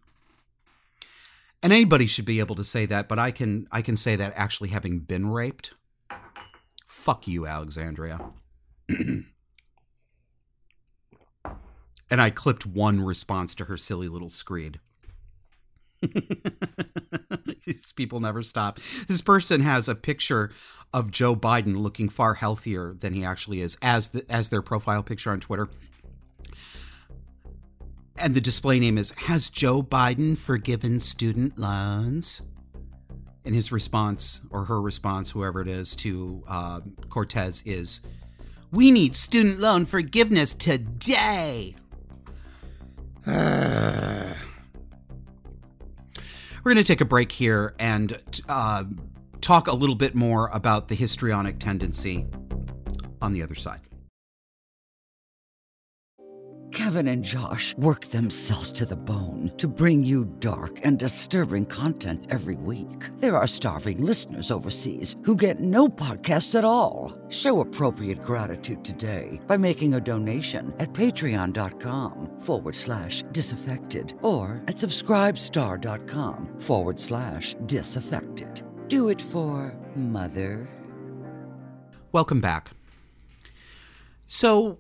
And 1.63 1.73
anybody 1.73 2.07
should 2.07 2.25
be 2.25 2.41
able 2.41 2.57
to 2.57 2.65
say 2.65 2.87
that, 2.87 3.07
but 3.07 3.21
I 3.21 3.31
can 3.31 3.69
I 3.71 3.81
can 3.83 3.97
say 3.97 4.17
that 4.17 4.33
actually 4.35 4.71
having 4.71 4.99
been 4.99 5.31
raped. 5.31 5.75
Fuck 7.09 7.27
you, 7.27 7.47
Alexandria. 7.47 8.21
and 8.91 9.25
I 12.11 12.29
clipped 12.29 12.67
one 12.67 13.01
response 13.01 13.55
to 13.55 13.65
her 13.65 13.79
silly 13.79 14.09
little 14.09 14.29
screed. 14.29 14.79
These 17.65 17.95
people 17.97 18.21
never 18.21 18.43
stop. 18.43 18.79
This 19.07 19.23
person 19.23 19.63
has 19.63 19.89
a 19.89 19.95
picture 19.95 20.51
of 20.93 21.11
Joe 21.11 21.35
Biden 21.35 21.79
looking 21.79 22.11
far 22.11 22.35
healthier 22.35 22.93
than 22.93 23.15
he 23.15 23.25
actually 23.25 23.63
is 23.63 23.79
as 23.81 24.11
the, 24.11 24.31
as 24.31 24.51
their 24.51 24.61
profile 24.61 25.03
picture 25.03 25.31
on 25.31 25.41
Twitter. 25.41 25.71
And 28.19 28.35
the 28.35 28.43
display 28.43 28.79
name 28.79 28.99
is 28.99 29.13
Has 29.13 29.49
Joe 29.49 29.83
Biden 29.83 30.37
forgiven 30.37 31.01
student 31.01 31.59
loans? 31.59 32.43
And 33.49 33.55
his 33.55 33.73
response, 33.73 34.43
or 34.51 34.67
her 34.67 34.79
response, 34.79 35.31
whoever 35.31 35.63
it 35.63 35.69
is, 35.69 35.97
to 35.97 36.45
uh, 36.47 36.81
Cortez 37.09 37.63
is 37.65 38.01
We 38.71 38.91
need 38.91 39.17
student 39.17 39.59
loan 39.59 39.87
forgiveness 39.87 40.53
today. 40.53 41.75
We're 43.27 44.35
going 46.63 46.77
to 46.77 46.85
take 46.85 47.01
a 47.01 47.07
break 47.07 47.33
here 47.33 47.75
and 47.79 48.21
uh, 48.51 48.85
talk 49.41 49.67
a 49.67 49.75
little 49.75 49.97
bit 49.97 50.15
more 50.15 50.51
about 50.53 50.89
the 50.89 50.95
histrionic 50.95 51.59
tendency 51.59 52.27
on 53.23 53.33
the 53.33 53.43
other 53.43 53.55
side. 53.55 53.88
Kevin 56.89 57.09
and 57.09 57.23
Josh 57.23 57.77
work 57.77 58.07
themselves 58.07 58.73
to 58.73 58.87
the 58.87 58.97
bone 58.97 59.53
to 59.59 59.69
bring 59.69 60.03
you 60.03 60.25
dark 60.41 60.81
and 60.85 60.99
disturbing 60.99 61.67
content 61.67 62.27
every 62.31 62.57
week. 62.57 63.11
There 63.19 63.37
are 63.37 63.47
starving 63.47 64.01
listeners 64.01 64.51
overseas 64.51 65.15
who 65.23 65.37
get 65.37 65.61
no 65.61 65.89
podcasts 65.89 66.55
at 66.55 66.65
all. 66.65 67.13
Show 67.29 67.61
appropriate 67.61 68.23
gratitude 68.23 68.87
today 68.87 69.39
by 69.47 69.59
making 69.59 69.93
a 69.93 70.01
donation 70.01 70.73
at 70.79 70.95
patreon.com 70.95 72.41
forward 72.41 72.75
slash 72.75 73.21
disaffected 73.33 74.15
or 74.23 74.63
at 74.67 74.77
subscribestar.com 74.77 76.59
forward 76.59 76.99
slash 76.99 77.55
disaffected. 77.67 78.63
Do 78.89 79.11
it 79.11 79.21
for 79.21 79.77
Mother. 79.95 80.67
Welcome 82.13 82.41
back. 82.41 82.71
So, 84.27 84.79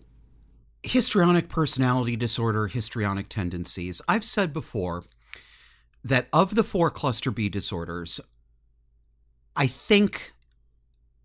histrionic 0.82 1.48
personality 1.48 2.16
disorder, 2.16 2.68
histrionic 2.68 3.28
tendencies. 3.28 4.00
I've 4.08 4.24
said 4.24 4.52
before 4.52 5.04
that 6.04 6.28
of 6.32 6.54
the 6.54 6.62
four 6.62 6.90
cluster 6.90 7.30
B 7.30 7.48
disorders, 7.48 8.20
I 9.56 9.66
think 9.66 10.32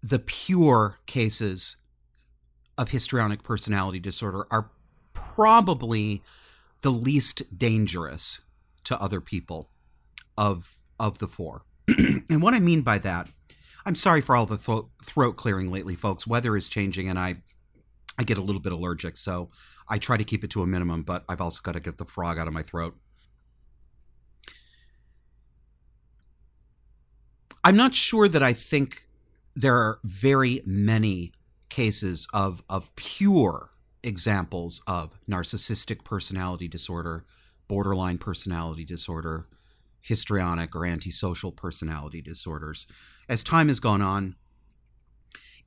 the 0.01 0.19
pure 0.19 0.97
cases 1.05 1.77
of 2.77 2.89
histrionic 2.89 3.43
personality 3.43 3.99
disorder 3.99 4.47
are 4.49 4.71
probably 5.13 6.23
the 6.81 6.91
least 6.91 7.57
dangerous 7.57 8.41
to 8.83 8.99
other 9.01 9.21
people 9.21 9.69
of 10.37 10.75
of 10.99 11.19
the 11.19 11.27
four. 11.27 11.63
and 11.87 12.41
what 12.41 12.53
I 12.53 12.59
mean 12.59 12.81
by 12.81 12.97
that, 12.99 13.29
I'm 13.85 13.95
sorry 13.95 14.21
for 14.21 14.35
all 14.35 14.45
the 14.45 14.57
th- 14.57 14.85
throat 15.03 15.37
clearing 15.37 15.71
lately, 15.71 15.95
folks. 15.95 16.27
Weather 16.27 16.55
is 16.55 16.69
changing, 16.69 17.09
and 17.09 17.19
I 17.19 17.37
I 18.17 18.23
get 18.23 18.37
a 18.37 18.41
little 18.41 18.61
bit 18.61 18.71
allergic, 18.71 19.17
so 19.17 19.49
I 19.89 19.97
try 19.97 20.17
to 20.17 20.23
keep 20.23 20.43
it 20.43 20.49
to 20.51 20.61
a 20.61 20.67
minimum, 20.67 21.03
but 21.03 21.23
I've 21.27 21.41
also 21.41 21.61
got 21.63 21.73
to 21.73 21.79
get 21.79 21.97
the 21.97 22.05
frog 22.05 22.37
out 22.37 22.47
of 22.47 22.53
my 22.53 22.63
throat. 22.63 22.95
I'm 27.63 27.77
not 27.77 27.95
sure 27.95 28.27
that 28.27 28.43
I 28.43 28.53
think 28.53 29.07
there 29.55 29.75
are 29.75 29.99
very 30.03 30.61
many 30.65 31.31
cases 31.69 32.27
of 32.33 32.61
of 32.69 32.95
pure 32.95 33.71
examples 34.03 34.81
of 34.85 35.17
narcissistic 35.29 36.03
personality 36.03 36.67
disorder, 36.67 37.25
borderline 37.67 38.17
personality 38.17 38.83
disorder, 38.83 39.47
histrionic 40.01 40.75
or 40.75 40.85
antisocial 40.85 41.51
personality 41.51 42.21
disorders. 42.21 42.85
As 43.29 43.43
time 43.43 43.69
has 43.69 43.79
gone 43.79 44.01
on, 44.01 44.35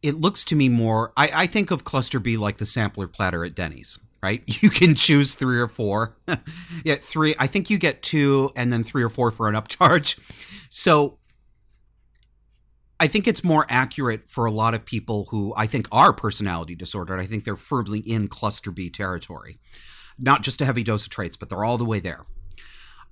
it 0.03 0.15
looks 0.15 0.45
to 0.45 0.57
me 0.57 0.69
more 0.69 1.13
I, 1.17 1.31
I 1.35 1.47
think 1.47 1.71
of 1.71 1.85
cluster 1.85 2.19
b 2.19 2.37
like 2.37 2.57
the 2.57 2.67
sampler 2.67 3.07
platter 3.07 3.45
at 3.45 3.55
denny's 3.55 3.99
right? 4.23 4.43
You 4.63 4.71
can 4.71 4.95
choose 4.95 5.35
three 5.35 5.59
or 5.59 5.69
four. 5.69 6.17
Yeah 6.85 6.97
three 7.01 7.35
i 7.39 7.47
think 7.47 7.71
you 7.71 7.79
get 7.79 8.03
two 8.03 8.51
and 8.57 8.73
then 8.73 8.83
three 8.83 9.03
or 9.03 9.09
four 9.09 9.31
for 9.31 9.49
an 9.49 9.55
upcharge. 9.55 10.19
So 10.69 11.19
i 12.99 13.07
think 13.07 13.27
it's 13.27 13.45
more 13.45 13.67
accurate 13.69 14.29
for 14.29 14.45
a 14.47 14.51
lot 14.51 14.75
of 14.75 14.85
people 14.85 15.29
who 15.31 15.55
i 15.57 15.67
think 15.67 15.87
are 15.93 16.13
personality 16.13 16.75
disordered. 16.75 17.21
I 17.21 17.27
think 17.27 17.45
they're 17.45 17.57
firmly 17.57 18.01
in 18.01 18.29
cluster 18.29 18.71
b 18.71 18.91
territory. 18.91 19.59
Not 20.19 20.43
just 20.43 20.61
a 20.61 20.65
heavy 20.65 20.83
dose 20.83 21.05
of 21.07 21.11
traits 21.11 21.37
but 21.37 21.49
they're 21.49 21.65
all 21.65 21.79
the 21.79 21.85
way 21.85 22.01
there. 22.01 22.27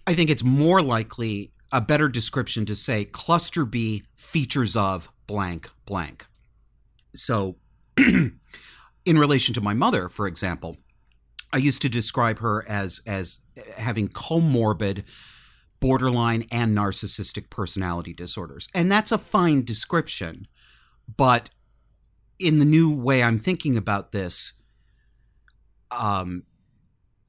I 0.07 0.15
think 0.15 0.31
it's 0.31 0.45
more 0.45 0.83
likely 0.83 1.53
a 1.73 1.81
better 1.81 2.09
description 2.09 2.67
to 2.67 2.77
say 2.77 3.05
cluster 3.05 3.65
b 3.65 4.03
features 4.15 4.77
of 4.77 5.09
blank 5.27 5.71
blank 5.87 6.27
so, 7.17 7.57
in 7.97 8.39
relation 9.07 9.55
to 9.55 9.61
my 9.61 9.75
mother, 9.75 10.09
for 10.09 10.27
example, 10.27 10.77
I 11.53 11.59
used 11.59 11.83
to 11.83 11.89
describe 11.89 12.41
her 12.41 12.65
as 12.69 13.01
as 13.07 13.41
having 13.77 14.09
comorbid 14.09 15.05
borderline 15.81 16.47
and 16.51 16.77
narcissistic 16.77 17.51
personality 17.51 18.13
disorders. 18.15 18.69
And 18.75 18.91
that's 18.91 19.13
a 19.13 19.19
fine 19.19 19.65
description, 19.65 20.49
but 21.17 21.51
in 22.39 22.59
the 22.59 22.65
new 22.65 22.99
way 22.99 23.23
I'm 23.23 23.39
thinking 23.39 23.77
about 23.77 24.11
this, 24.11 24.55
um, 25.91 26.45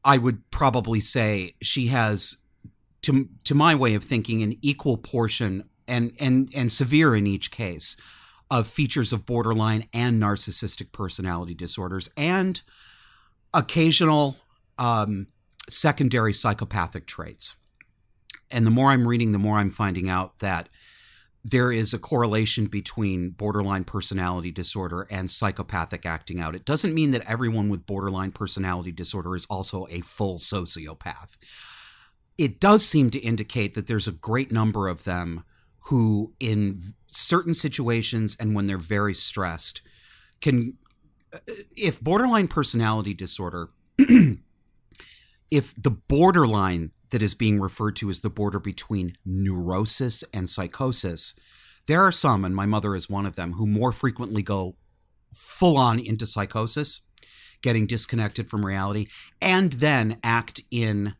I 0.03 0.17
would 0.17 0.49
probably 0.51 0.99
say 0.99 1.55
she 1.61 1.87
has, 1.87 2.37
to 3.03 3.29
to 3.43 3.53
my 3.53 3.75
way 3.75 3.93
of 3.93 4.03
thinking, 4.03 4.41
an 4.41 4.57
equal 4.61 4.97
portion 4.97 5.69
and 5.87 6.13
and 6.19 6.51
and 6.55 6.71
severe 6.71 7.15
in 7.15 7.27
each 7.27 7.51
case 7.51 7.95
of 8.51 8.67
features 8.67 9.11
of 9.11 9.25
borderline 9.25 9.85
and 9.93 10.21
narcissistic 10.21 10.91
personality 10.91 11.53
disorders 11.53 12.09
and 12.15 12.61
occasional 13.53 14.37
um, 14.77 15.27
secondary 15.69 16.33
psychopathic 16.33 17.07
traits. 17.07 17.55
And 18.51 18.65
the 18.65 18.71
more 18.71 18.91
I'm 18.91 19.07
reading, 19.07 19.31
the 19.31 19.39
more 19.39 19.57
I'm 19.57 19.71
finding 19.71 20.09
out 20.09 20.39
that 20.39 20.69
there 21.43 21.71
is 21.71 21.93
a 21.93 21.99
correlation 21.99 22.65
between 22.65 23.29
borderline 23.29 23.83
personality 23.83 24.51
disorder 24.51 25.07
and 25.11 25.29
psychopathic 25.29 26.05
acting 26.05 26.39
out. 26.39 26.55
It 26.55 26.65
doesn't 26.65 26.93
mean 26.93 27.11
that 27.11 27.29
everyone 27.29 27.69
with 27.69 27.85
borderline 27.85 28.31
personality 28.31 28.91
disorder 28.91 29.35
is 29.35 29.45
also 29.45 29.85
a 29.91 30.01
full 30.01 30.39
sociopath. 30.39 31.37
It 32.37 32.59
does 32.59 32.83
seem 32.83 33.11
to 33.11 33.19
indicate 33.19 33.75
that 33.75 33.85
there's 33.85 34.07
a 34.07 34.11
great 34.11 34.51
number 34.51 34.87
of 34.87 35.03
them 35.03 35.43
who, 35.85 36.33
in 36.39 36.93
certain 37.07 37.53
situations 37.53 38.35
and 38.39 38.55
when 38.55 38.65
they're 38.65 38.77
very 38.77 39.13
stressed, 39.13 39.81
can. 40.41 40.77
Uh, 41.33 41.39
if 41.75 41.99
borderline 42.01 42.47
personality 42.47 43.13
disorder, 43.13 43.69
if 45.49 45.73
the 45.75 45.91
borderline 45.91 46.91
that 47.15 47.21
is 47.21 47.33
being 47.33 47.59
referred 47.59 47.95
to 47.95 48.09
as 48.09 48.19
the 48.19 48.29
border 48.29 48.59
between 48.59 49.17
neurosis 49.25 50.23
and 50.33 50.49
psychosis. 50.49 51.33
There 51.87 52.01
are 52.01 52.11
some, 52.11 52.43
and 52.43 52.55
my 52.55 52.65
mother 52.65 52.95
is 52.95 53.09
one 53.09 53.25
of 53.25 53.35
them, 53.35 53.53
who 53.53 53.67
more 53.67 53.91
frequently 53.91 54.41
go 54.41 54.75
full 55.33 55.77
on 55.77 55.99
into 55.99 56.25
psychosis, 56.25 57.01
getting 57.61 57.87
disconnected 57.87 58.49
from 58.49 58.65
reality, 58.65 59.07
and 59.39 59.73
then 59.73 60.17
act 60.23 60.61
in, 60.71 61.15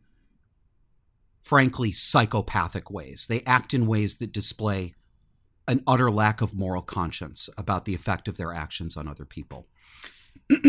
frankly, 1.45 1.91
psychopathic 1.91 2.89
ways. 2.89 3.27
They 3.27 3.43
act 3.43 3.75
in 3.75 3.86
ways 3.86 4.17
that 4.17 4.34
display 4.34 4.95
an 5.67 5.84
utter 5.86 6.10
lack 6.10 6.41
of 6.41 6.55
moral 6.55 6.81
conscience 6.81 7.49
about 7.55 7.86
the 7.86 7.93
effect 7.93 8.27
of 8.27 8.38
their 8.38 8.51
actions 8.51 8.97
on 8.97 9.08
other 9.08 9.25
people. 9.25 9.67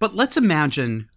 but 0.00 0.16
let's 0.16 0.36
imagine 0.36 1.08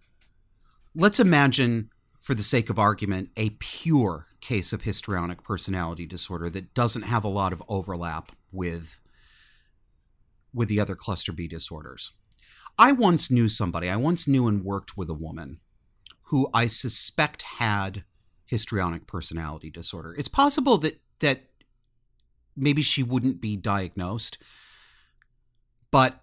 let's 0.94 1.18
imagine 1.18 1.90
for 2.20 2.34
the 2.34 2.44
sake 2.44 2.70
of 2.70 2.78
argument, 2.78 3.30
a 3.36 3.50
pure 3.50 4.28
case 4.40 4.72
of 4.72 4.82
histrionic 4.82 5.42
personality 5.42 6.06
disorder 6.06 6.48
that 6.50 6.74
doesn't 6.74 7.02
have 7.02 7.24
a 7.24 7.28
lot 7.28 7.52
of 7.52 7.62
overlap 7.68 8.30
with 8.52 9.00
with 10.54 10.68
the 10.68 10.80
other 10.80 10.94
cluster 10.94 11.32
B 11.32 11.48
disorders. 11.48 12.12
I 12.78 12.92
once 12.92 13.32
knew 13.32 13.48
somebody, 13.48 13.90
I 13.90 13.96
once 13.96 14.28
knew 14.28 14.46
and 14.46 14.64
worked 14.64 14.96
with 14.96 15.10
a 15.10 15.14
woman 15.14 15.58
who 16.26 16.48
I 16.52 16.66
suspect 16.66 17.42
had 17.42 18.04
histrionic 18.46 19.06
personality 19.06 19.70
disorder. 19.70 20.14
It's 20.16 20.28
possible 20.28 20.78
that 20.78 21.00
that 21.20 21.44
maybe 22.56 22.82
she 22.82 23.02
wouldn't 23.02 23.40
be 23.40 23.56
diagnosed, 23.56 24.38
but 25.90 26.22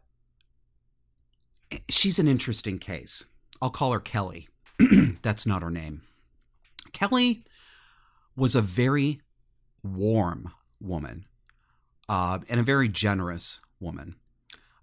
she's 1.90 2.20
an 2.20 2.28
interesting 2.28 2.80
case. 2.80 3.24
I'll 3.62 3.70
call 3.70 3.92
her 3.92 4.00
Kelly. 4.00 4.50
That's 5.22 5.46
not 5.46 5.62
her 5.62 5.72
name. 5.72 6.02
Kelly 6.92 7.46
was 8.36 8.56
a 8.56 8.62
very 8.62 9.22
warm 9.84 10.52
woman 10.80 11.26
uh, 12.10 12.40
and 12.50 12.60
a 12.60 12.64
very 12.64 12.90
generous 12.90 13.60
woman. 13.80 14.16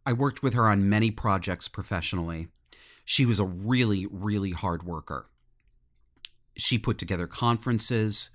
I 0.07 0.13
worked 0.13 0.43
with 0.43 0.55
her 0.55 0.67
on 0.69 0.89
many 0.89 1.11
projects 1.11 1.69
professionally. 1.69 2.49
She 3.05 3.27
was 3.27 3.41
a 3.41 3.45
really, 3.45 4.07
really 4.11 4.53
hard 4.53 4.83
worker. 4.83 5.29
She 6.57 6.79
put 6.79 6.99
together 6.99 7.27
conferences. 7.27 8.31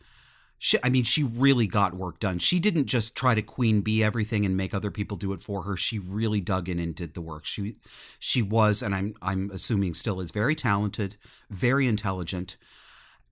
She, 0.57 0.77
I 0.83 0.89
mean, 0.89 1.03
she 1.03 1.23
really 1.23 1.67
got 1.67 1.93
work 1.93 2.19
done. 2.19 2.39
She 2.39 2.59
didn't 2.59 2.85
just 2.85 3.15
try 3.15 3.35
to 3.35 3.41
queen 3.41 3.81
bee 3.81 4.03
everything 4.03 4.45
and 4.45 4.55
make 4.55 4.73
other 4.73 4.91
people 4.91 5.17
do 5.17 5.33
it 5.33 5.41
for 5.41 5.63
her. 5.63 5.75
She 5.77 5.99
really 5.99 6.41
dug 6.41 6.69
in 6.69 6.79
and 6.79 6.95
did 6.95 7.13
the 7.13 7.21
work. 7.21 7.45
She, 7.45 7.75
she 8.19 8.41
was, 8.41 8.81
and 8.81 8.95
I'm, 8.95 9.15
I'm 9.21 9.51
assuming 9.51 9.93
still 9.93 10.21
is 10.21 10.31
very 10.31 10.55
talented, 10.55 11.17
very 11.49 11.87
intelligent, 11.87 12.57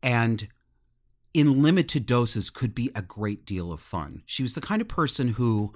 and 0.02 0.48
in 1.34 1.63
limited 1.63 2.06
doses 2.06 2.50
could 2.50 2.76
be 2.76 2.91
a 2.93 3.02
great 3.02 3.46
deal 3.46 3.72
of 3.72 3.80
fun. 3.80 4.22
She 4.26 4.43
was 4.43 4.54
the 4.54 4.62
kind 4.62 4.82
of 4.82 4.88
person 4.88 5.30
who, 5.30 5.74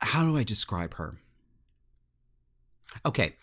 how 0.00 0.24
do 0.24 0.36
I 0.36 0.42
describe 0.42 0.94
her? 0.94 1.18
Okay. 3.04 3.34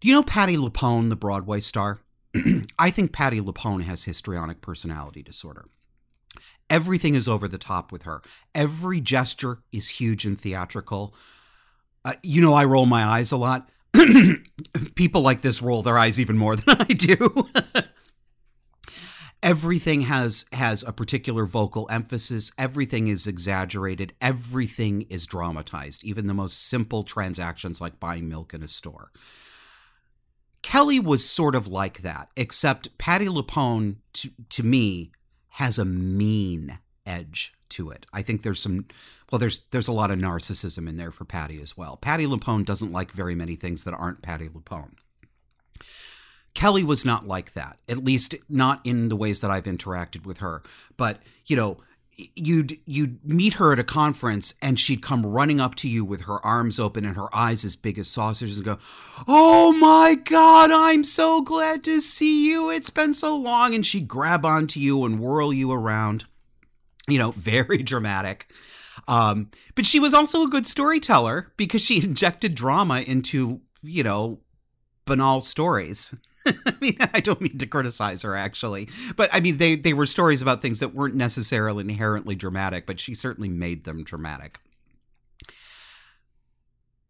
Do 0.00 0.08
you 0.08 0.14
know 0.14 0.22
Patti 0.22 0.56
LuPone, 0.56 1.10
the 1.10 1.16
Broadway 1.16 1.60
star? 1.60 2.00
I 2.78 2.90
think 2.90 3.12
Patti 3.12 3.40
LuPone 3.40 3.84
has 3.84 4.04
histrionic 4.04 4.60
personality 4.60 5.22
disorder. 5.22 5.66
Everything 6.70 7.14
is 7.14 7.28
over 7.28 7.46
the 7.46 7.58
top 7.58 7.92
with 7.92 8.04
her. 8.04 8.22
Every 8.54 9.00
gesture 9.00 9.58
is 9.72 9.90
huge 9.90 10.24
and 10.24 10.38
theatrical. 10.38 11.14
Uh, 12.04 12.14
you 12.22 12.40
know, 12.40 12.54
I 12.54 12.64
roll 12.64 12.86
my 12.86 13.04
eyes 13.04 13.30
a 13.30 13.36
lot. 13.36 13.68
People 14.94 15.20
like 15.20 15.42
this 15.42 15.60
roll 15.60 15.82
their 15.82 15.98
eyes 15.98 16.18
even 16.18 16.38
more 16.38 16.56
than 16.56 16.76
I 16.80 16.84
do. 16.84 17.48
everything 19.42 20.02
has 20.02 20.46
has 20.52 20.82
a 20.84 20.92
particular 20.92 21.44
vocal 21.46 21.86
emphasis 21.90 22.52
everything 22.58 23.08
is 23.08 23.26
exaggerated 23.26 24.12
everything 24.20 25.02
is 25.02 25.26
dramatized 25.26 26.04
even 26.04 26.26
the 26.26 26.34
most 26.34 26.68
simple 26.68 27.02
transactions 27.02 27.80
like 27.80 27.98
buying 27.98 28.28
milk 28.28 28.54
in 28.54 28.62
a 28.62 28.68
store 28.68 29.10
Kelly 30.62 31.00
was 31.00 31.28
sort 31.28 31.54
of 31.54 31.66
like 31.66 32.02
that, 32.02 32.30
except 32.36 32.96
Patti 32.96 33.26
LuPone, 33.26 33.96
to, 34.14 34.30
to 34.50 34.62
me, 34.62 35.10
has 35.48 35.78
a 35.78 35.84
mean 35.84 36.78
edge 37.04 37.52
to 37.70 37.90
it. 37.90 38.06
I 38.12 38.22
think 38.22 38.42
there's 38.42 38.60
some, 38.60 38.86
well, 39.30 39.38
there's 39.38 39.62
there's 39.70 39.88
a 39.88 39.92
lot 39.92 40.10
of 40.10 40.18
narcissism 40.18 40.88
in 40.88 40.96
there 40.96 41.10
for 41.10 41.24
Patti 41.24 41.60
as 41.60 41.76
well. 41.76 41.96
Patti 41.96 42.26
LuPone 42.26 42.64
doesn't 42.64 42.92
like 42.92 43.10
very 43.10 43.34
many 43.34 43.56
things 43.56 43.84
that 43.84 43.94
aren't 43.94 44.22
Patti 44.22 44.48
LuPone. 44.48 44.92
Kelly 46.54 46.84
was 46.84 47.04
not 47.04 47.26
like 47.26 47.54
that, 47.54 47.78
at 47.88 48.04
least 48.04 48.34
not 48.48 48.80
in 48.84 49.08
the 49.08 49.16
ways 49.16 49.40
that 49.40 49.50
I've 49.50 49.64
interacted 49.64 50.26
with 50.26 50.38
her. 50.38 50.62
But 50.96 51.18
you 51.46 51.56
know, 51.56 51.78
you'd 52.36 52.78
you'd 52.86 53.24
meet 53.24 53.54
her 53.54 53.72
at 53.72 53.78
a 53.78 53.84
conference 53.84 54.54
and 54.60 54.78
she'd 54.78 55.02
come 55.02 55.24
running 55.24 55.60
up 55.60 55.74
to 55.76 55.88
you 55.88 56.04
with 56.04 56.22
her 56.22 56.44
arms 56.44 56.78
open 56.78 57.04
and 57.04 57.16
her 57.16 57.34
eyes 57.34 57.64
as 57.64 57.76
big 57.76 57.98
as 57.98 58.08
saucers 58.08 58.56
and 58.56 58.66
go 58.66 58.78
oh 59.26 59.72
my 59.72 60.14
god 60.14 60.70
i'm 60.70 61.04
so 61.04 61.40
glad 61.40 61.82
to 61.82 62.00
see 62.00 62.48
you. 62.48 62.70
It's 62.70 62.90
been 62.90 63.14
so 63.14 63.36
long. 63.36 63.74
And 63.74 63.84
she'd 63.84 64.08
grab 64.08 64.44
onto 64.44 64.78
you 64.78 65.04
and 65.04 65.18
whirl 65.18 65.52
you 65.52 65.72
around 65.72 66.24
you 67.08 67.18
know 67.18 67.30
very 67.36 67.78
dramatic. 67.78 68.50
Um, 69.08 69.50
but 69.74 69.86
she 69.86 69.98
was 69.98 70.14
also 70.14 70.42
a 70.42 70.48
good 70.48 70.66
storyteller 70.66 71.52
because 71.56 71.82
she 71.82 72.02
injected 72.02 72.54
drama 72.54 73.00
into 73.00 73.62
you 73.82 74.02
know 74.02 74.40
banal 75.06 75.40
stories 75.40 76.14
I 76.66 76.74
mean, 76.80 76.96
I 77.12 77.20
don't 77.20 77.40
mean 77.40 77.58
to 77.58 77.66
criticize 77.66 78.22
her 78.22 78.36
actually, 78.36 78.88
but 79.16 79.30
I 79.32 79.40
mean 79.40 79.58
they 79.58 79.76
they 79.76 79.92
were 79.92 80.06
stories 80.06 80.42
about 80.42 80.62
things 80.62 80.80
that 80.80 80.94
weren't 80.94 81.14
necessarily 81.14 81.82
inherently 81.82 82.34
dramatic, 82.34 82.86
but 82.86 83.00
she 83.00 83.14
certainly 83.14 83.48
made 83.48 83.84
them 83.84 84.04
dramatic. 84.04 84.60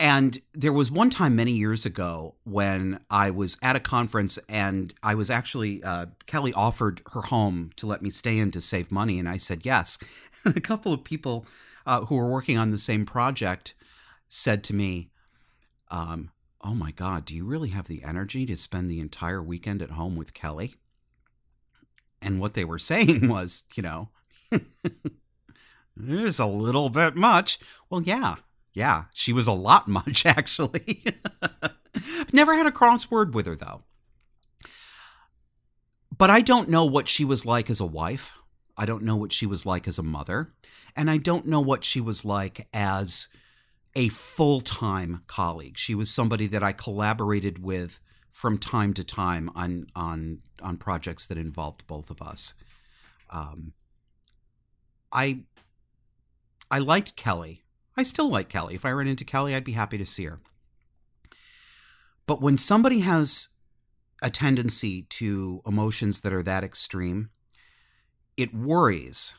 And 0.02 0.40
there 0.52 0.72
was 0.72 0.90
one 0.90 1.10
time 1.10 1.36
many 1.36 1.52
years 1.52 1.86
ago 1.86 2.34
when 2.42 2.98
I 3.08 3.30
was 3.30 3.56
at 3.62 3.76
a 3.76 3.80
conference 3.80 4.36
and 4.48 4.92
I 5.00 5.14
was 5.14 5.30
actually, 5.30 5.80
uh, 5.84 6.06
Kelly 6.26 6.52
offered 6.54 7.02
her 7.12 7.20
home 7.20 7.70
to 7.76 7.86
let 7.86 8.02
me 8.02 8.10
stay 8.10 8.40
in 8.40 8.50
to 8.50 8.60
save 8.60 8.90
money. 8.90 9.20
And 9.20 9.28
I 9.28 9.36
said 9.36 9.64
yes. 9.64 9.98
And 10.44 10.56
a 10.56 10.60
couple 10.60 10.92
of 10.92 11.04
people 11.04 11.46
uh, 11.86 12.00
who 12.06 12.16
were 12.16 12.28
working 12.28 12.58
on 12.58 12.70
the 12.70 12.78
same 12.78 13.06
project 13.06 13.74
said 14.28 14.64
to 14.64 14.74
me, 14.74 15.12
um, 15.88 16.32
oh 16.62 16.74
my 16.74 16.90
God, 16.90 17.24
do 17.24 17.34
you 17.34 17.44
really 17.44 17.70
have 17.70 17.88
the 17.88 18.02
energy 18.04 18.46
to 18.46 18.56
spend 18.56 18.90
the 18.90 19.00
entire 19.00 19.42
weekend 19.42 19.82
at 19.82 19.90
home 19.90 20.16
with 20.16 20.34
Kelly? 20.34 20.76
And 22.20 22.40
what 22.40 22.54
they 22.54 22.64
were 22.64 22.78
saying 22.90 23.28
was, 23.28 23.64
you 23.74 23.82
know, 23.82 24.10
there's 25.96 26.38
a 26.38 26.46
little 26.46 26.88
bit 26.88 27.16
much. 27.16 27.58
Well, 27.90 28.02
yeah, 28.02 28.36
yeah, 28.72 29.04
she 29.14 29.32
was 29.32 29.46
a 29.46 29.52
lot 29.52 29.88
much, 29.88 30.24
actually. 30.24 31.04
Never 32.32 32.54
had 32.54 32.66
a 32.66 32.70
crossword 32.70 33.32
with 33.32 33.46
her, 33.46 33.56
though. 33.56 33.82
But 36.16 36.30
I 36.30 36.40
don't 36.40 36.68
know 36.68 36.84
what 36.84 37.08
she 37.08 37.24
was 37.24 37.44
like 37.44 37.68
as 37.68 37.80
a 37.80 37.86
wife. 37.86 38.32
I 38.76 38.86
don't 38.86 39.02
know 39.02 39.16
what 39.16 39.32
she 39.32 39.44
was 39.46 39.66
like 39.66 39.86
as 39.88 39.98
a 39.98 40.02
mother. 40.02 40.52
And 40.96 41.10
I 41.10 41.16
don't 41.16 41.46
know 41.46 41.60
what 41.60 41.84
she 41.84 42.00
was 42.00 42.24
like 42.24 42.68
as 42.72 43.28
a 43.94 44.08
full 44.08 44.60
time 44.60 45.22
colleague. 45.26 45.76
She 45.76 45.94
was 45.94 46.10
somebody 46.10 46.46
that 46.48 46.62
I 46.62 46.72
collaborated 46.72 47.62
with 47.62 48.00
from 48.30 48.58
time 48.58 48.94
to 48.94 49.04
time 49.04 49.50
on 49.54 49.86
on 49.94 50.38
on 50.62 50.76
projects 50.76 51.26
that 51.26 51.38
involved 51.38 51.86
both 51.86 52.10
of 52.10 52.22
us. 52.22 52.54
Um, 53.30 53.72
I 55.12 55.40
I 56.70 56.78
liked 56.78 57.16
Kelly. 57.16 57.62
I 57.96 58.02
still 58.02 58.30
like 58.30 58.48
Kelly. 58.48 58.74
If 58.74 58.86
I 58.86 58.90
ran 58.90 59.06
into 59.06 59.24
Kelly, 59.24 59.54
I'd 59.54 59.64
be 59.64 59.72
happy 59.72 59.98
to 59.98 60.06
see 60.06 60.24
her. 60.24 60.40
But 62.26 62.40
when 62.40 62.56
somebody 62.56 63.00
has 63.00 63.48
a 64.22 64.30
tendency 64.30 65.02
to 65.02 65.60
emotions 65.66 66.20
that 66.20 66.32
are 66.32 66.42
that 66.44 66.64
extreme, 66.64 67.30
it 68.36 68.54
worries 68.54 69.34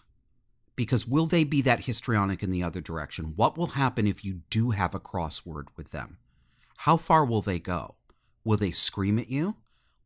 Because 0.75 1.07
will 1.07 1.27
they 1.27 1.43
be 1.43 1.62
that 1.62 1.86
histrionic 1.86 2.41
in 2.41 2.49
the 2.49 2.63
other 2.63 2.81
direction? 2.81 3.33
What 3.36 3.57
will 3.57 3.67
happen 3.67 4.07
if 4.07 4.25
you 4.25 4.41
do 4.49 4.71
have 4.71 4.95
a 4.95 4.99
crossword 4.99 5.67
with 5.77 5.91
them? 5.91 6.17
How 6.77 6.97
far 6.97 7.23
will 7.25 7.41
they 7.41 7.59
go? 7.59 7.95
Will 8.43 8.57
they 8.57 8.71
scream 8.71 9.19
at 9.19 9.29
you? 9.29 9.55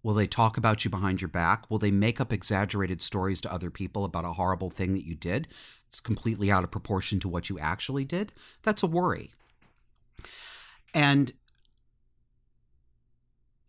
Will 0.04 0.14
they 0.14 0.28
talk 0.28 0.58
about 0.58 0.86
you 0.86 0.92
behind 0.92 1.22
your 1.22 1.30
back? 1.30 1.70
Will 1.70 1.80
they 1.80 1.92
make 1.92 2.22
up 2.22 2.32
exaggerated 2.32 3.02
stories 3.02 3.42
to 3.42 3.52
other 3.52 3.70
people 3.70 4.06
about 4.06 4.26
a 4.26 4.34
horrible 4.34 4.70
thing 4.70 4.94
that 4.94 5.06
you 5.06 5.16
did? 5.16 5.48
It's 5.88 6.00
completely 6.00 6.52
out 6.52 6.64
of 6.64 6.72
proportion 6.72 7.20
to 7.22 7.30
what 7.30 7.50
you 7.50 7.58
actually 7.60 8.06
did. 8.06 8.34
That's 8.64 8.84
a 8.84 8.88
worry. 8.88 9.32
And 10.94 11.34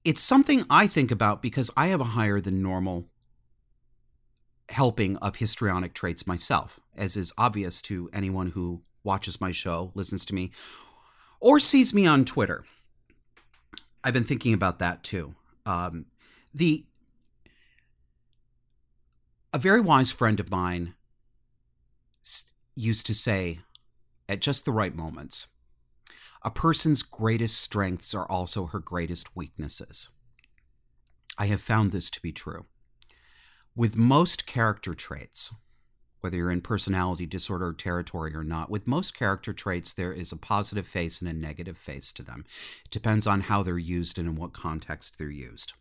it's 0.04 0.22
something 0.22 0.64
I 0.70 0.86
think 0.86 1.10
about 1.10 1.42
because 1.42 1.70
I 1.76 1.88
have 1.88 2.00
a 2.00 2.04
higher 2.04 2.40
than 2.40 2.62
normal 2.62 3.08
helping 4.68 5.16
of 5.18 5.36
histrionic 5.36 5.94
traits 5.94 6.26
myself, 6.26 6.78
as 6.98 7.16
is 7.16 7.32
obvious 7.38 7.80
to 7.82 8.10
anyone 8.12 8.48
who 8.48 8.82
watches 9.04 9.40
my 9.40 9.52
show, 9.52 9.92
listens 9.94 10.24
to 10.26 10.34
me, 10.34 10.50
or 11.40 11.60
sees 11.60 11.94
me 11.94 12.06
on 12.06 12.24
Twitter. 12.24 12.64
I've 14.04 14.14
been 14.14 14.24
thinking 14.24 14.52
about 14.52 14.78
that 14.80 15.02
too. 15.02 15.34
Um, 15.64 16.06
the 16.52 16.84
a 19.52 19.58
very 19.58 19.80
wise 19.80 20.10
friend 20.10 20.38
of 20.40 20.50
mine 20.50 20.94
used 22.74 23.06
to 23.06 23.14
say, 23.14 23.60
at 24.28 24.40
just 24.40 24.64
the 24.64 24.72
right 24.72 24.94
moments, 24.94 25.46
a 26.42 26.50
person's 26.50 27.02
greatest 27.02 27.60
strengths 27.60 28.14
are 28.14 28.26
also 28.30 28.66
her 28.66 28.78
greatest 28.78 29.34
weaknesses. 29.34 30.10
I 31.36 31.46
have 31.46 31.60
found 31.60 31.92
this 31.92 32.10
to 32.10 32.20
be 32.20 32.32
true. 32.32 32.66
With 33.74 33.96
most 33.96 34.46
character 34.46 34.94
traits, 34.94 35.52
whether 36.20 36.36
you're 36.36 36.50
in 36.50 36.60
personality 36.60 37.26
disorder 37.26 37.72
territory 37.72 38.34
or 38.34 38.44
not, 38.44 38.70
with 38.70 38.86
most 38.86 39.14
character 39.14 39.52
traits, 39.52 39.92
there 39.92 40.12
is 40.12 40.32
a 40.32 40.36
positive 40.36 40.86
face 40.86 41.20
and 41.20 41.30
a 41.30 41.32
negative 41.32 41.76
face 41.76 42.12
to 42.12 42.22
them. 42.22 42.44
It 42.84 42.90
depends 42.90 43.26
on 43.26 43.42
how 43.42 43.62
they're 43.62 43.78
used 43.78 44.18
and 44.18 44.28
in 44.28 44.34
what 44.36 44.52
context 44.52 45.18
they're 45.18 45.30
used. 45.30 45.74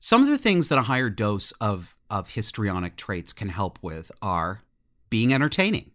Some 0.00 0.22
of 0.22 0.28
the 0.28 0.38
things 0.38 0.68
that 0.68 0.78
a 0.78 0.82
higher 0.82 1.08
dose 1.08 1.52
of, 1.52 1.96
of 2.10 2.30
histrionic 2.30 2.96
traits 2.96 3.32
can 3.32 3.48
help 3.48 3.78
with 3.80 4.12
are 4.20 4.62
being 5.08 5.32
entertaining, 5.32 5.92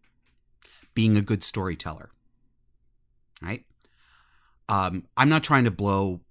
being 0.96 1.16
a 1.16 1.22
good 1.22 1.44
storyteller, 1.44 2.10
right? 3.42 3.66
Um, 4.68 5.08
I'm 5.18 5.30
not 5.30 5.44
trying 5.44 5.66
to 5.66 5.72
blow 5.72 6.22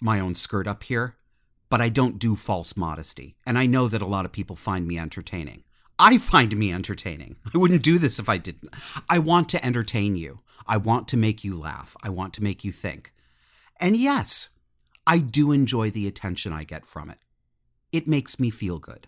my 0.00 0.18
own 0.18 0.34
skirt 0.34 0.66
up 0.66 0.82
here, 0.82 1.14
but 1.70 1.80
I 1.80 1.88
don't 1.88 2.18
do 2.18 2.36
false 2.36 2.76
modesty. 2.76 3.36
And 3.46 3.56
I 3.58 3.66
know 3.66 3.88
that 3.88 4.02
a 4.02 4.06
lot 4.06 4.24
of 4.24 4.32
people 4.32 4.56
find 4.56 4.86
me 4.86 4.98
entertaining. 4.98 5.64
I 6.02 6.18
find 6.18 6.56
me 6.56 6.72
entertaining. 6.72 7.36
I 7.54 7.58
wouldn't 7.58 7.84
do 7.84 7.96
this 7.96 8.18
if 8.18 8.28
I 8.28 8.36
didn't. 8.36 8.74
I 9.08 9.20
want 9.20 9.48
to 9.50 9.64
entertain 9.64 10.16
you. 10.16 10.40
I 10.66 10.76
want 10.76 11.06
to 11.08 11.16
make 11.16 11.44
you 11.44 11.56
laugh. 11.56 11.96
I 12.02 12.08
want 12.08 12.34
to 12.34 12.42
make 12.42 12.64
you 12.64 12.72
think. 12.72 13.12
And 13.78 13.96
yes, 13.96 14.48
I 15.06 15.18
do 15.18 15.52
enjoy 15.52 15.90
the 15.90 16.08
attention 16.08 16.52
I 16.52 16.64
get 16.64 16.84
from 16.84 17.08
it. 17.08 17.18
It 17.92 18.08
makes 18.08 18.40
me 18.40 18.50
feel 18.50 18.80
good. 18.80 19.06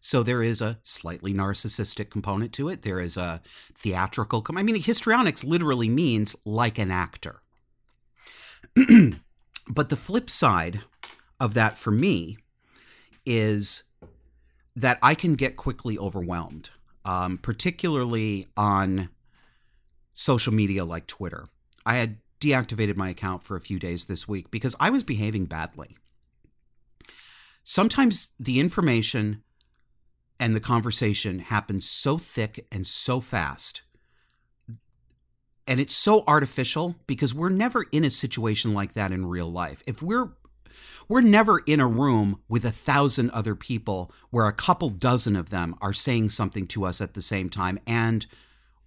So 0.00 0.22
there 0.22 0.42
is 0.42 0.62
a 0.62 0.78
slightly 0.82 1.34
narcissistic 1.34 2.08
component 2.08 2.50
to 2.54 2.70
it. 2.70 2.80
There 2.80 2.98
is 2.98 3.18
a 3.18 3.42
theatrical. 3.76 4.40
Com- 4.40 4.56
I 4.56 4.62
mean, 4.62 4.80
histrionics 4.80 5.44
literally 5.44 5.90
means 5.90 6.34
like 6.46 6.78
an 6.78 6.90
actor. 6.90 7.42
but 9.68 9.90
the 9.90 9.96
flip 9.96 10.30
side 10.30 10.80
of 11.38 11.52
that 11.52 11.76
for 11.76 11.90
me 11.90 12.38
is 13.26 13.82
that 14.76 14.98
I 15.02 15.14
can 15.14 15.34
get 15.34 15.56
quickly 15.56 15.98
overwhelmed, 15.98 16.70
um, 17.04 17.38
particularly 17.38 18.46
on 18.56 19.08
social 20.12 20.52
media 20.52 20.84
like 20.84 21.06
Twitter. 21.06 21.48
I 21.86 21.96
had 21.96 22.18
deactivated 22.40 22.96
my 22.96 23.08
account 23.08 23.42
for 23.42 23.56
a 23.56 23.60
few 23.60 23.78
days 23.78 24.04
this 24.04 24.28
week 24.28 24.50
because 24.50 24.76
I 24.78 24.90
was 24.90 25.02
behaving 25.02 25.46
badly. 25.46 25.96
Sometimes 27.64 28.32
the 28.38 28.60
information 28.60 29.42
and 30.38 30.54
the 30.54 30.60
conversation 30.60 31.38
happens 31.38 31.88
so 31.88 32.18
thick 32.18 32.66
and 32.70 32.86
so 32.86 33.20
fast. 33.20 33.82
And 35.66 35.80
it's 35.80 35.96
so 35.96 36.22
artificial 36.26 36.96
because 37.06 37.34
we're 37.34 37.48
never 37.48 37.86
in 37.90 38.04
a 38.04 38.10
situation 38.10 38.74
like 38.74 38.92
that 38.92 39.10
in 39.10 39.26
real 39.26 39.50
life. 39.50 39.82
If 39.86 40.02
we're 40.02 40.28
we're 41.08 41.20
never 41.20 41.60
in 41.60 41.80
a 41.80 41.86
room 41.86 42.40
with 42.48 42.64
a 42.64 42.70
thousand 42.70 43.30
other 43.30 43.54
people 43.54 44.12
where 44.30 44.46
a 44.46 44.52
couple 44.52 44.88
dozen 44.90 45.36
of 45.36 45.50
them 45.50 45.74
are 45.80 45.92
saying 45.92 46.30
something 46.30 46.66
to 46.68 46.84
us 46.84 47.00
at 47.00 47.14
the 47.14 47.22
same 47.22 47.48
time 47.48 47.78
and 47.86 48.26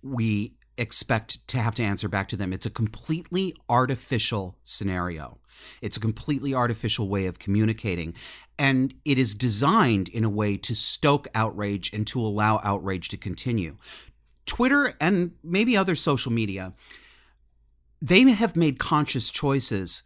we 0.01 0.53
expect 0.79 1.45
to 1.49 1.57
have 1.57 1.75
to 1.75 1.83
answer 1.83 2.07
back 2.07 2.29
to 2.29 2.37
them. 2.37 2.53
It's 2.53 2.65
a 2.65 2.71
completely 2.71 3.53
artificial 3.67 4.57
scenario. 4.63 5.39
It's 5.81 5.97
a 5.97 5.99
completely 5.99 6.53
artificial 6.53 7.09
way 7.09 7.25
of 7.25 7.37
communicating. 7.37 8.13
And 8.57 8.93
it 9.03 9.17
is 9.19 9.35
designed 9.35 10.07
in 10.07 10.23
a 10.23 10.29
way 10.29 10.57
to 10.57 10.73
stoke 10.73 11.27
outrage 11.35 11.93
and 11.93 12.07
to 12.07 12.21
allow 12.21 12.61
outrage 12.63 13.09
to 13.09 13.17
continue. 13.17 13.77
Twitter 14.45 14.93
and 14.99 15.31
maybe 15.43 15.75
other 15.75 15.95
social 15.95 16.31
media, 16.31 16.73
they 18.01 18.21
have 18.21 18.55
made 18.55 18.79
conscious 18.79 19.29
choices 19.29 20.01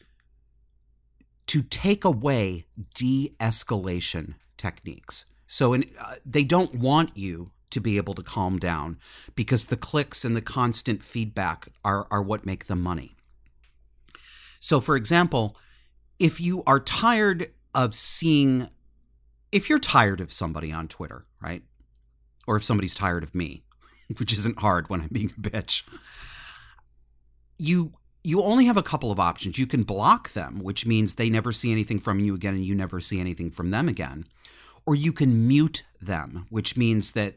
to 1.48 1.62
take 1.62 2.04
away 2.04 2.66
de 2.94 3.36
escalation 3.40 4.36
techniques. 4.58 5.26
So 5.48 5.74
in, 5.74 5.86
uh, 6.00 6.16
they 6.26 6.44
don't 6.44 6.76
want 6.76 7.16
you 7.16 7.52
to 7.70 7.82
be 7.82 7.98
able 7.98 8.14
to 8.14 8.24
calm 8.24 8.60
down 8.60 8.98
because 9.36 9.66
the 9.66 9.78
clicks 9.78 10.24
and 10.24 10.36
the 10.36 10.42
constant 10.42 11.04
feedback 11.04 11.68
are, 11.84 12.08
are 12.12 12.22
what 12.22 12.46
make 12.46 12.66
them 12.66 12.82
money. 12.82 13.16
So, 14.60 14.80
for 14.80 14.96
example, 14.96 15.58
if 16.20 16.40
you 16.40 16.64
are 16.66 16.80
tired 16.80 17.52
of 17.76 17.96
seeing, 17.96 18.70
if 19.52 19.70
you're 19.70 19.80
tired 19.80 20.22
of 20.22 20.32
somebody 20.32 20.72
on 20.72 20.88
Twitter, 20.88 21.26
right? 21.42 21.64
Or 22.48 22.56
if 22.56 22.64
somebody's 22.64 22.96
tired 22.96 23.24
of 23.24 23.36
me, 23.36 23.64
which 24.18 24.34
isn't 24.34 24.60
hard 24.60 24.90
when 24.90 25.02
I'm 25.02 25.10
being 25.12 25.34
a 25.38 25.42
bitch, 25.42 25.84
you 27.58 27.94
you 28.24 28.42
only 28.42 28.66
have 28.66 28.78
a 28.78 28.84
couple 28.84 29.12
of 29.12 29.20
options. 29.20 29.58
You 29.58 29.68
can 29.68 29.84
block 29.84 30.32
them, 30.32 30.60
which 30.60 30.86
means 30.86 31.16
they 31.16 31.30
never 31.30 31.52
see 31.52 31.72
anything 31.72 32.00
from 32.00 32.20
you 32.20 32.34
again 32.34 32.54
and 32.54 32.66
you 32.66 32.74
never 32.74 33.02
see 33.02 33.20
anything 33.20 33.52
from 33.52 33.72
them 33.72 33.90
again. 33.90 34.26
Or 34.86 34.96
you 34.96 35.12
can 35.12 35.48
mute 35.48 35.84
them, 36.02 36.46
which 36.50 36.78
means 36.78 37.12
that 37.14 37.36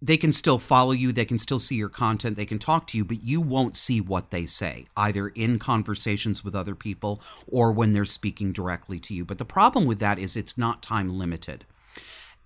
they 0.00 0.16
can 0.16 0.32
still 0.32 0.58
follow 0.58 0.90
you, 0.90 1.12
they 1.12 1.24
can 1.24 1.38
still 1.38 1.60
see 1.60 1.76
your 1.76 1.88
content, 1.88 2.36
they 2.36 2.46
can 2.46 2.58
talk 2.58 2.88
to 2.88 2.98
you, 2.98 3.04
but 3.04 3.22
you 3.22 3.40
won't 3.40 3.76
see 3.76 4.00
what 4.00 4.30
they 4.32 4.46
say, 4.46 4.86
either 4.96 5.28
in 5.28 5.58
conversations 5.60 6.42
with 6.42 6.56
other 6.56 6.74
people 6.74 7.22
or 7.46 7.70
when 7.70 7.92
they're 7.92 8.04
speaking 8.04 8.52
directly 8.52 8.98
to 8.98 9.14
you. 9.14 9.24
But 9.24 9.38
the 9.38 9.44
problem 9.44 9.84
with 9.84 10.00
that 10.00 10.18
is 10.18 10.36
it's 10.36 10.58
not 10.58 10.82
time 10.82 11.16
limited. 11.16 11.64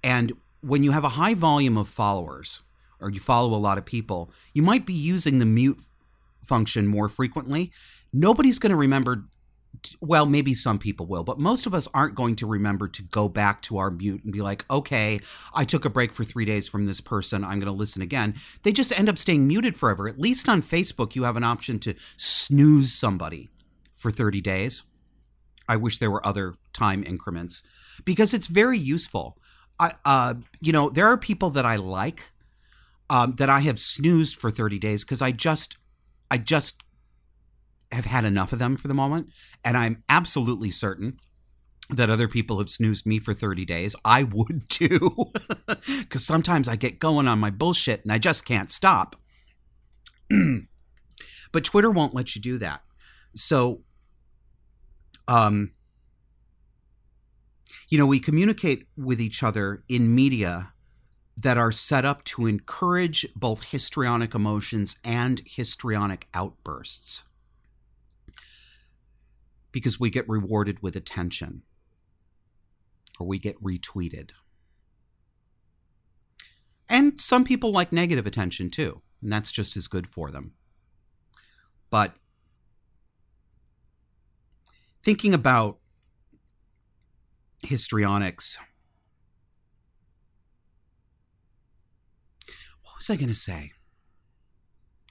And 0.05 0.35
when 0.61 0.83
you 0.83 0.91
have 0.91 1.05
a 1.05 1.11
high 1.11 1.35
volume 1.35 1.79
of 1.79 1.89
followers, 1.89 2.61
or 3.01 3.11
you 3.11 3.21
follow 3.21 3.55
a 3.55 3.59
lot 3.59 3.79
of 3.79 3.85
people, 3.85 4.31
you 4.53 4.63
might 4.63 4.85
be 4.85 4.95
using 4.95 5.39
the 5.39 5.47
mute 5.47 5.81
function 6.47 6.87
more 6.87 7.09
frequently. 7.09 7.73
Nobody's 8.13 8.59
going 8.59 8.71
to 8.71 8.77
remember 8.77 9.25
well, 10.01 10.27
maybe 10.27 10.55
some 10.55 10.79
people 10.79 11.07
will, 11.07 11.25
but 11.25 11.39
most 11.39 11.67
of 11.67 11.75
us 11.75 11.89
aren't 11.93 12.15
going 12.15 12.37
to 12.37 12.47
remember 12.47 12.89
to 12.89 13.03
go 13.03 13.29
back 13.29 13.63
to 13.63 13.79
our 13.79 13.91
mute 13.91 14.25
and 14.25 14.33
be 14.33 14.41
like, 14.41 14.65
okay, 14.71 15.21
I 15.55 15.65
took 15.65 15.85
a 15.85 15.91
break 15.91 16.13
for 16.13 16.25
three 16.25 16.45
days 16.45 16.69
from 16.69 16.87
this 16.87 17.01
person. 17.01 17.45
I'm 17.45 17.59
going 17.59 17.67
to 17.67 17.73
listen 17.73 18.03
again. 18.03 18.35
They 18.63 18.73
just 18.73 18.99
end 18.99 19.09
up 19.09 19.19
staying 19.19 19.47
muted 19.47 19.77
forever. 19.77 20.09
At 20.09 20.19
least 20.19 20.49
on 20.49 20.63
Facebook, 20.63 21.15
you 21.15 21.25
have 21.25 21.37
an 21.37 21.45
option 21.45 21.79
to 21.81 21.95
snooze 22.17 22.93
somebody 22.93 23.51
for 23.93 24.11
30 24.11 24.41
days. 24.41 24.85
I 25.69 25.77
wish 25.77 25.99
there 25.99 26.11
were 26.11 26.27
other 26.27 26.55
time 26.73 27.03
increments 27.05 27.63
because 28.05 28.33
it's 28.33 28.47
very 28.47 28.79
useful. 28.79 29.39
I, 29.79 29.93
uh, 30.05 30.35
you 30.61 30.73
know, 30.73 30.89
there 30.89 31.07
are 31.07 31.17
people 31.17 31.51
that 31.51 31.67
I 31.67 31.77
like 31.77 32.31
um, 33.11 33.35
that 33.37 33.51
I 33.51 33.61
have 33.61 33.79
snoozed 33.79 34.37
for 34.37 34.51
30 34.51 34.79
days 34.79 35.05
because 35.05 35.23
I 35.23 35.33
just, 35.33 35.77
I 36.31 36.39
just 36.39 36.83
have 37.93 38.05
had 38.05 38.25
enough 38.25 38.53
of 38.53 38.59
them 38.59 38.77
for 38.77 38.89
the 38.89 38.95
moment. 38.95 39.31
And 39.65 39.77
I'm 39.77 40.03
absolutely 40.09 40.71
certain 40.71 41.19
that 41.89 42.11
other 42.11 42.27
people 42.27 42.59
have 42.59 42.69
snoozed 42.69 43.07
me 43.07 43.21
for 43.21 43.33
30 43.33 43.65
days. 43.65 43.95
I 44.05 44.25
would 44.25 44.63
too. 44.69 45.11
Because 45.87 46.25
sometimes 46.25 46.69
I 46.69 46.77
get 46.77 46.99
going 46.99 47.29
on 47.29 47.39
my 47.39 47.51
bullshit 47.51 48.03
and 48.03 48.13
I 48.13 48.19
just 48.19 48.45
can't 48.45 48.71
stop. 48.71 49.17
but 51.53 51.65
Twitter 51.65 51.91
won't 51.91 52.15
let 52.15 52.35
you 52.35 52.43
do 52.43 52.59
that. 52.59 52.83
So, 53.35 53.83
um, 55.29 55.73
you 57.89 57.99
know, 57.99 58.07
we 58.07 58.19
communicate 58.19 58.87
with 58.97 59.21
each 59.21 59.43
other 59.43 59.85
in 59.89 60.15
media 60.15 60.73
that 61.37 61.59
are 61.59 61.73
set 61.73 62.05
up 62.05 62.25
to 62.25 62.47
encourage 62.47 63.27
both 63.35 63.71
histrionic 63.71 64.35
emotions 64.35 64.97
and 65.05 65.43
histrionic 65.45 66.29
outbursts 66.33 67.25
because 69.71 70.01
we 70.01 70.09
get 70.09 70.27
rewarded 70.29 70.83
with 70.83 70.97
attention 70.97 71.63
or 73.21 73.27
we 73.27 73.39
get 73.39 73.63
retweeted. 73.63 74.31
And 76.89 77.21
some 77.21 77.45
people 77.45 77.73
like 77.73 77.93
negative 77.93 78.27
attention 78.27 78.71
too, 78.71 79.03
and 79.21 79.31
that's 79.31 79.53
just 79.53 79.77
as 79.77 79.89
good 79.89 80.07
for 80.07 80.31
them. 80.31 80.55
But 81.91 82.15
thinking 85.03 85.35
about 85.35 85.79
histrionics, 87.63 88.57
what 92.97 93.01
was 93.01 93.11
I 93.11 93.17
going 93.17 93.29
to 93.29 93.35
say? 93.35 93.73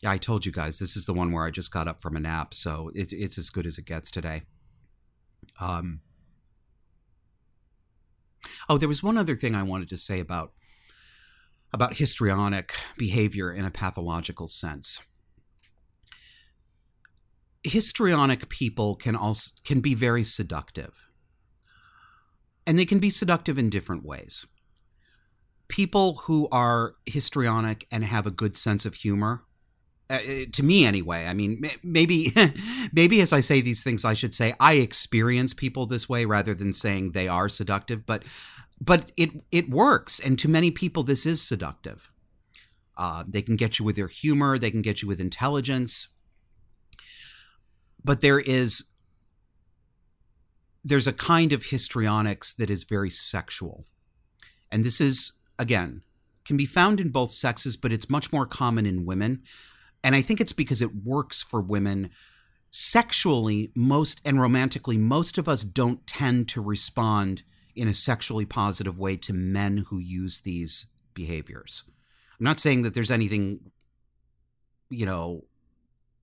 Yeah, 0.01 0.09
I 0.09 0.17
told 0.17 0.43
you 0.43 0.51
guys 0.51 0.79
this 0.79 0.97
is 0.97 1.05
the 1.05 1.13
one 1.13 1.31
where 1.31 1.45
I 1.45 1.51
just 1.51 1.71
got 1.71 1.87
up 1.87 2.01
from 2.01 2.15
a 2.15 2.19
nap, 2.19 2.55
so 2.55 2.89
it's 2.95 3.13
it's 3.13 3.37
as 3.37 3.51
good 3.51 3.67
as 3.67 3.77
it 3.77 3.85
gets 3.85 4.09
today. 4.09 4.41
Um. 5.61 5.99
Oh, 8.67 8.79
there 8.79 8.89
was 8.89 9.03
one 9.03 9.19
other 9.19 9.35
thing 9.35 9.53
I 9.53 9.61
wanted 9.61 9.87
to 9.89 9.99
say 9.99 10.19
about 10.19 10.53
about 11.71 11.97
histrionic 11.97 12.73
behavior 12.97 13.53
in 13.53 13.65
a 13.65 13.71
pathological 13.71 14.47
sense. 14.47 14.99
Histrionic 17.63 18.49
people 18.49 18.95
can 18.95 19.15
also 19.15 19.51
can 19.63 19.79
be 19.79 19.93
very 19.93 20.23
seductive. 20.23 21.05
And 22.65 22.79
they 22.79 22.85
can 22.85 22.97
be 22.97 23.11
seductive 23.11 23.59
in 23.59 23.69
different 23.69 24.03
ways. 24.03 24.47
People 25.67 26.15
who 26.23 26.47
are 26.51 26.95
histrionic 27.05 27.87
and 27.91 28.03
have 28.03 28.25
a 28.25 28.31
good 28.31 28.55
sense 28.57 28.85
of 28.85 28.95
humor 28.95 29.43
uh, 30.07 30.19
to 30.51 30.61
me 30.61 30.85
anyway 30.85 31.25
i 31.25 31.33
mean 31.33 31.67
maybe 31.81 32.31
maybe 32.93 33.21
as 33.21 33.33
i 33.33 33.39
say 33.39 33.59
these 33.59 33.81
things 33.81 34.05
i 34.05 34.13
should 34.13 34.35
say 34.35 34.53
i 34.59 34.73
experience 34.73 35.51
people 35.51 35.87
this 35.87 36.07
way 36.07 36.25
rather 36.25 36.53
than 36.53 36.75
saying 36.75 37.09
they 37.13 37.27
are 37.27 37.49
seductive 37.49 38.05
but 38.05 38.21
but 38.79 39.11
it 39.17 39.31
it 39.51 39.69
works. 39.69 40.19
And 40.19 40.37
to 40.39 40.49
many 40.49 40.71
people 40.71 41.03
this 41.03 41.25
is 41.25 41.41
seductive. 41.41 42.11
Uh, 42.97 43.25
they 43.27 43.41
can 43.41 43.57
get 43.57 43.77
you 43.77 43.83
with 43.83 43.97
their 43.97 44.07
humor 44.07 44.57
they 44.57 44.71
can 44.71 44.81
get 44.81 45.01
you 45.01 45.07
with 45.07 45.19
intelligence 45.19 46.09
but 48.03 48.21
there 48.21 48.39
is 48.39 48.85
there's 50.81 51.07
a 51.07 51.13
kind 51.13 51.51
of 51.51 51.65
histrionics 51.65 52.53
that 52.53 52.69
is 52.69 52.83
very 52.83 53.09
sexual. 53.09 53.85
And 54.71 54.83
this 54.83 55.01
is 55.01 55.33
again 55.57 56.01
can 56.45 56.57
be 56.57 56.65
found 56.65 56.99
in 56.99 57.09
both 57.09 57.31
sexes 57.31 57.77
but 57.77 57.91
it's 57.91 58.09
much 58.09 58.31
more 58.31 58.45
common 58.45 58.85
in 58.85 59.05
women 59.05 59.41
and 60.03 60.15
I 60.15 60.21
think 60.21 60.39
it's 60.39 60.53
because 60.53 60.81
it 60.81 61.03
works 61.03 61.41
for 61.41 61.61
women 61.61 62.11
sexually 62.69 63.71
most 63.73 64.21
and 64.25 64.39
romantically 64.39 64.97
most 64.97 65.37
of 65.37 65.47
us 65.47 65.63
don't 65.63 66.05
tend 66.05 66.47
to 66.49 66.61
respond 66.61 67.43
in 67.75 67.87
a 67.87 67.93
sexually 67.93 68.45
positive 68.45 68.99
way 68.99 69.17
to 69.17 69.33
men 69.33 69.85
who 69.89 69.97
use 69.97 70.41
these 70.41 70.87
behaviors. 71.13 71.83
I'm 72.39 72.43
not 72.43 72.59
saying 72.59 72.83
that 72.83 72.93
there's 72.93 73.11
anything 73.11 73.71
you 74.89 75.05
know 75.05 75.45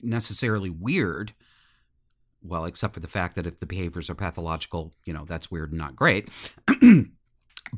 necessarily 0.00 0.70
weird 0.70 1.32
well 2.42 2.64
except 2.64 2.94
for 2.94 3.00
the 3.00 3.08
fact 3.08 3.34
that 3.34 3.46
if 3.46 3.58
the 3.58 3.66
behaviors 3.66 4.10
are 4.10 4.14
pathological, 4.14 4.92
you 5.04 5.12
know, 5.12 5.24
that's 5.24 5.50
weird 5.50 5.70
and 5.70 5.78
not 5.78 5.96
great. 5.96 6.28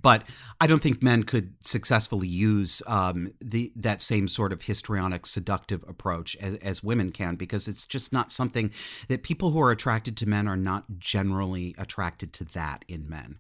but 0.00 0.24
I 0.60 0.66
don't 0.66 0.82
think 0.82 1.02
men 1.02 1.22
could 1.22 1.54
successfully 1.60 2.26
use 2.26 2.82
um, 2.86 3.32
the 3.40 3.72
that 3.76 4.02
same 4.02 4.28
sort 4.28 4.52
of 4.52 4.62
histrionic, 4.62 5.26
seductive 5.26 5.84
approach 5.86 6.36
as, 6.36 6.56
as, 6.56 6.82
women 6.82 7.12
can, 7.12 7.36
because 7.36 7.68
it's 7.68 7.86
just 7.86 8.12
not 8.12 8.32
something 8.32 8.72
that 9.08 9.22
people 9.22 9.50
who 9.50 9.60
are 9.60 9.70
attracted 9.70 10.16
to 10.18 10.28
men 10.28 10.48
are 10.48 10.56
not 10.56 10.98
generally 10.98 11.74
attracted 11.78 12.32
to 12.34 12.44
that 12.44 12.84
in 12.88 13.08
men. 13.08 13.38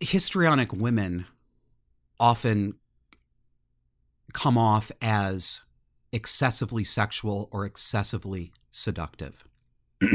Histrionic 0.00 0.72
women 0.72 1.26
often 2.18 2.74
come 4.32 4.58
off 4.58 4.90
as 5.00 5.60
excessively 6.12 6.84
sexual 6.84 7.48
or 7.52 7.64
excessively 7.64 8.52
seductive. 8.70 9.44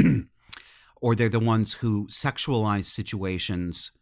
or 1.00 1.14
they're 1.14 1.28
the 1.28 1.38
ones 1.38 1.74
who 1.74 2.06
sexualize 2.08 2.86
situations 2.86 3.92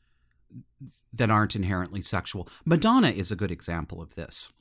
that 1.12 1.30
aren't 1.30 1.56
inherently 1.56 2.00
sexual. 2.00 2.48
Madonna 2.64 3.10
is 3.10 3.32
a 3.32 3.36
good 3.36 3.50
example 3.50 4.00
of 4.00 4.14
this. 4.14 4.52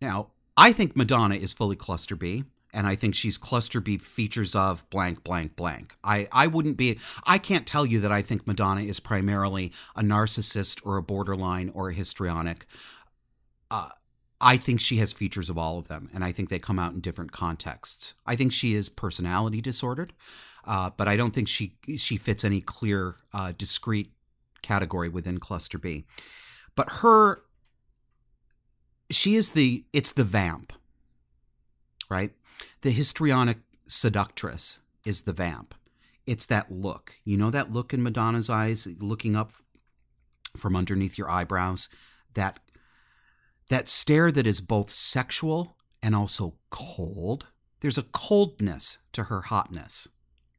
Now, 0.00 0.28
I 0.56 0.72
think 0.72 0.96
Madonna 0.96 1.36
is 1.36 1.52
fully 1.52 1.76
cluster 1.76 2.16
B, 2.16 2.44
and 2.72 2.86
I 2.86 2.96
think 2.96 3.14
she's 3.14 3.38
cluster 3.38 3.80
B 3.80 3.98
features 3.98 4.54
of 4.54 4.88
blank, 4.90 5.22
blank, 5.24 5.56
blank. 5.56 5.96
I, 6.02 6.28
I 6.32 6.46
wouldn't 6.48 6.76
be, 6.76 6.98
I 7.24 7.38
can't 7.38 7.66
tell 7.66 7.86
you 7.86 8.00
that 8.00 8.12
I 8.12 8.22
think 8.22 8.46
Madonna 8.46 8.82
is 8.82 9.00
primarily 9.00 9.72
a 9.94 10.02
narcissist 10.02 10.80
or 10.84 10.96
a 10.96 11.02
borderline 11.02 11.70
or 11.74 11.90
a 11.90 11.94
histrionic. 11.94 12.66
Uh, 13.70 13.90
I 14.40 14.56
think 14.56 14.80
she 14.80 14.98
has 14.98 15.12
features 15.12 15.48
of 15.48 15.56
all 15.56 15.78
of 15.78 15.88
them, 15.88 16.10
and 16.12 16.24
I 16.24 16.32
think 16.32 16.48
they 16.48 16.58
come 16.58 16.78
out 16.78 16.92
in 16.92 17.00
different 17.00 17.32
contexts. 17.32 18.14
I 18.26 18.36
think 18.36 18.52
she 18.52 18.74
is 18.74 18.88
personality 18.88 19.60
disordered, 19.60 20.12
uh, 20.64 20.90
but 20.96 21.08
I 21.08 21.16
don't 21.16 21.32
think 21.32 21.48
she 21.48 21.76
she 21.96 22.16
fits 22.18 22.44
any 22.44 22.60
clear, 22.60 23.16
uh, 23.32 23.52
discrete 23.56 24.12
category 24.64 25.08
within 25.08 25.38
cluster 25.38 25.78
B. 25.78 26.06
But 26.74 26.88
her 27.02 27.42
she 29.10 29.36
is 29.36 29.52
the 29.52 29.84
it's 29.92 30.12
the 30.12 30.24
vamp. 30.24 30.72
Right? 32.10 32.32
The 32.80 32.90
histrionic 32.90 33.58
seductress 33.86 34.80
is 35.04 35.22
the 35.22 35.32
vamp. 35.32 35.74
It's 36.26 36.46
that 36.46 36.72
look. 36.72 37.14
You 37.24 37.36
know 37.36 37.50
that 37.50 37.72
look 37.72 37.92
in 37.92 38.02
Madonna's 38.02 38.50
eyes 38.50 38.88
looking 38.98 39.36
up 39.36 39.52
from 40.56 40.76
underneath 40.76 41.18
your 41.18 41.30
eyebrows, 41.30 41.88
that 42.34 42.58
that 43.68 43.88
stare 43.88 44.30
that 44.32 44.46
is 44.46 44.60
both 44.60 44.90
sexual 44.90 45.76
and 46.02 46.14
also 46.14 46.54
cold. 46.70 47.46
There's 47.80 47.98
a 47.98 48.02
coldness 48.02 48.98
to 49.12 49.24
her 49.24 49.42
hotness, 49.42 50.08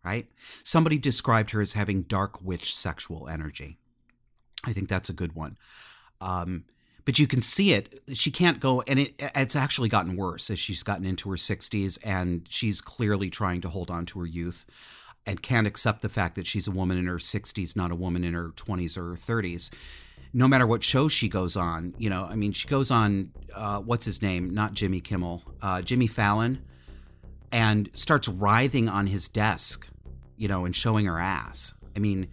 right? 0.03 0.27
Somebody 0.63 0.97
described 0.97 1.51
her 1.51 1.61
as 1.61 1.73
having 1.73 2.03
dark 2.03 2.41
witch 2.41 2.75
sexual 2.75 3.27
energy. 3.27 3.79
I 4.65 4.73
think 4.73 4.89
that's 4.89 5.09
a 5.09 5.13
good 5.13 5.33
one. 5.33 5.57
Um, 6.21 6.65
but 7.05 7.19
you 7.19 7.27
can 7.27 7.41
see 7.41 7.73
it. 7.73 8.01
She 8.13 8.31
can't 8.31 8.59
go, 8.59 8.81
and 8.87 8.99
it, 8.99 9.13
it's 9.19 9.55
actually 9.55 9.89
gotten 9.89 10.15
worse 10.15 10.49
as 10.49 10.57
she's 10.57 10.81
gotten 10.81 11.05
into 11.05 11.29
her 11.29 11.35
60s, 11.35 11.99
and 12.03 12.45
she's 12.49 12.81
clearly 12.81 13.29
trying 13.29 13.61
to 13.61 13.69
hold 13.69 13.91
on 13.91 14.05
to 14.07 14.19
her 14.19 14.25
youth 14.25 14.65
and 15.27 15.41
can't 15.41 15.67
accept 15.67 16.01
the 16.01 16.09
fact 16.09 16.35
that 16.35 16.45
she's 16.45 16.67
a 16.67 16.71
woman 16.71 16.97
in 16.97 17.05
her 17.05 17.17
60s, 17.17 17.75
not 17.75 17.91
a 17.91 17.95
woman 17.95 18.23
in 18.23 18.33
her 18.33 18.49
20s 18.49 18.97
or 18.97 19.09
her 19.09 19.15
30s. 19.15 19.71
No 20.33 20.47
matter 20.47 20.67
what 20.67 20.83
show 20.83 21.07
she 21.07 21.29
goes 21.29 21.55
on, 21.55 21.95
you 21.97 22.09
know, 22.09 22.25
I 22.25 22.35
mean, 22.35 22.51
she 22.51 22.67
goes 22.67 22.91
on, 22.91 23.31
uh, 23.53 23.79
what's 23.79 24.05
his 24.05 24.21
name? 24.21 24.53
Not 24.53 24.73
Jimmy 24.73 24.99
Kimmel, 24.99 25.43
uh, 25.61 25.81
Jimmy 25.81 26.07
Fallon, 26.07 26.63
and 27.51 27.89
starts 27.93 28.27
writhing 28.27 28.89
on 28.89 29.07
his 29.07 29.27
desk, 29.27 29.87
you 30.37 30.47
know, 30.47 30.65
and 30.65 30.75
showing 30.75 31.05
her 31.05 31.19
ass. 31.19 31.73
I 31.95 31.99
mean, 31.99 32.27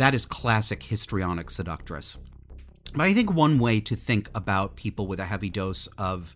that 0.00 0.14
is 0.14 0.24
classic 0.24 0.82
histrionic 0.82 1.50
seductress. 1.50 2.16
But 2.94 3.06
I 3.06 3.12
think 3.12 3.34
one 3.34 3.58
way 3.58 3.80
to 3.82 3.94
think 3.94 4.30
about 4.34 4.74
people 4.74 5.06
with 5.06 5.20
a 5.20 5.26
heavy 5.26 5.50
dose 5.50 5.88
of 5.98 6.34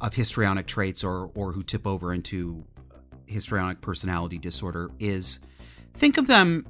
of 0.00 0.14
histrionic 0.14 0.66
traits 0.66 1.02
or 1.02 1.30
or 1.34 1.52
who 1.52 1.64
tip 1.64 1.84
over 1.84 2.12
into 2.12 2.64
histrionic 3.26 3.80
personality 3.80 4.38
disorder 4.38 4.90
is 5.00 5.40
think 5.94 6.16
of 6.16 6.28
them 6.28 6.64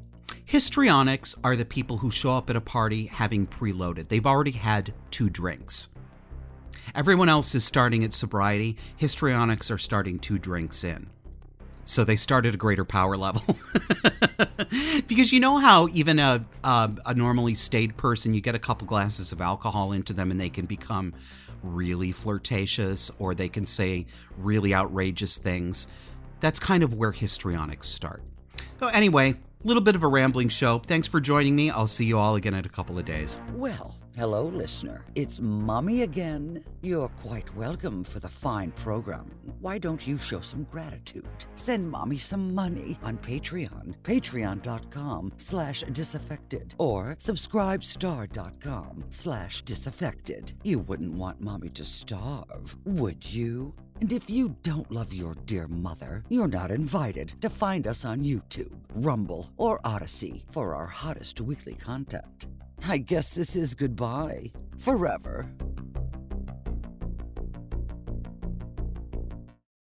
histrionics 0.46 1.36
are 1.44 1.54
the 1.54 1.66
people 1.66 1.98
who 1.98 2.10
show 2.10 2.32
up 2.32 2.48
at 2.48 2.56
a 2.56 2.62
party 2.62 3.06
having 3.06 3.46
preloaded. 3.46 4.08
They've 4.08 4.24
already 4.24 4.52
had 4.52 4.94
two 5.10 5.28
drinks. 5.28 5.88
Everyone 6.94 7.28
else 7.28 7.54
is 7.54 7.64
starting 7.64 8.04
at 8.04 8.14
sobriety. 8.14 8.78
Histrionics 8.96 9.70
are 9.70 9.78
starting 9.78 10.18
two 10.18 10.38
drinks 10.38 10.82
in. 10.82 11.10
So 11.86 12.04
they 12.04 12.16
start 12.16 12.44
at 12.46 12.54
a 12.54 12.58
greater 12.58 12.84
power 12.84 13.16
level. 13.16 13.56
because 15.06 15.32
you 15.32 15.40
know 15.40 15.58
how 15.58 15.88
even 15.92 16.18
a, 16.18 16.44
a, 16.64 16.90
a 17.06 17.14
normally 17.14 17.54
staid 17.54 17.96
person, 17.96 18.34
you 18.34 18.40
get 18.40 18.54
a 18.54 18.58
couple 18.58 18.86
glasses 18.86 19.32
of 19.32 19.40
alcohol 19.40 19.92
into 19.92 20.12
them 20.12 20.30
and 20.30 20.40
they 20.40 20.50
can 20.50 20.66
become 20.66 21.14
really 21.62 22.12
flirtatious 22.12 23.10
or 23.18 23.34
they 23.34 23.48
can 23.48 23.64
say 23.64 24.06
really 24.36 24.74
outrageous 24.74 25.38
things. 25.38 25.86
That's 26.40 26.58
kind 26.58 26.82
of 26.82 26.92
where 26.92 27.12
histrionics 27.12 27.88
start. 27.88 28.22
So 28.80 28.88
anyway, 28.88 29.30
a 29.30 29.66
little 29.66 29.82
bit 29.82 29.94
of 29.94 30.02
a 30.02 30.08
rambling 30.08 30.48
show. 30.48 30.80
Thanks 30.80 31.06
for 31.06 31.20
joining 31.20 31.54
me. 31.54 31.70
I'll 31.70 31.86
see 31.86 32.04
you 32.04 32.18
all 32.18 32.34
again 32.34 32.54
in 32.54 32.64
a 32.64 32.68
couple 32.68 32.98
of 32.98 33.04
days. 33.04 33.40
Well, 33.54 33.96
hello, 34.16 34.44
listener. 34.44 35.04
It's 35.14 35.40
Mommy 35.40 36.02
again. 36.02 36.64
You're 36.82 37.08
quite 37.08 37.54
welcome 37.54 38.02
for 38.02 38.18
the 38.18 38.28
fine 38.28 38.72
program. 38.72 39.30
Why 39.60 39.78
don't 39.78 40.06
you 40.06 40.16
show 40.18 40.40
some 40.40 40.64
gratitude? 40.64 41.28
Send 41.54 41.90
Mommy 41.90 42.16
some 42.16 42.54
money 42.54 42.98
on 43.02 43.18
Patreon, 43.18 43.94
patreon.com 44.02 45.32
slash 45.36 45.82
disaffected, 45.92 46.74
or 46.78 47.16
subscribestar.com 47.16 49.04
slash 49.10 49.62
disaffected. 49.62 50.54
You 50.64 50.78
wouldn't 50.80 51.14
want 51.14 51.40
Mommy 51.40 51.68
to 51.70 51.84
starve, 51.84 52.76
would 52.84 53.30
you? 53.32 53.74
And 54.00 54.12
if 54.12 54.28
you 54.28 54.54
don't 54.62 54.90
love 54.90 55.14
your 55.14 55.34
dear 55.46 55.66
mother, 55.68 56.22
you're 56.28 56.48
not 56.48 56.70
invited 56.70 57.32
to 57.40 57.48
find 57.48 57.86
us 57.86 58.04
on 58.04 58.20
YouTube, 58.20 58.72
Rumble, 58.94 59.50
or 59.56 59.80
Odysee 59.86 60.44
for 60.50 60.74
our 60.74 60.86
hottest 60.86 61.40
weekly 61.40 61.74
content. 61.74 62.46
I 62.86 62.98
guess 62.98 63.34
this 63.34 63.56
is 63.56 63.74
goodbye. 63.74 64.52
Forever. 64.78 65.50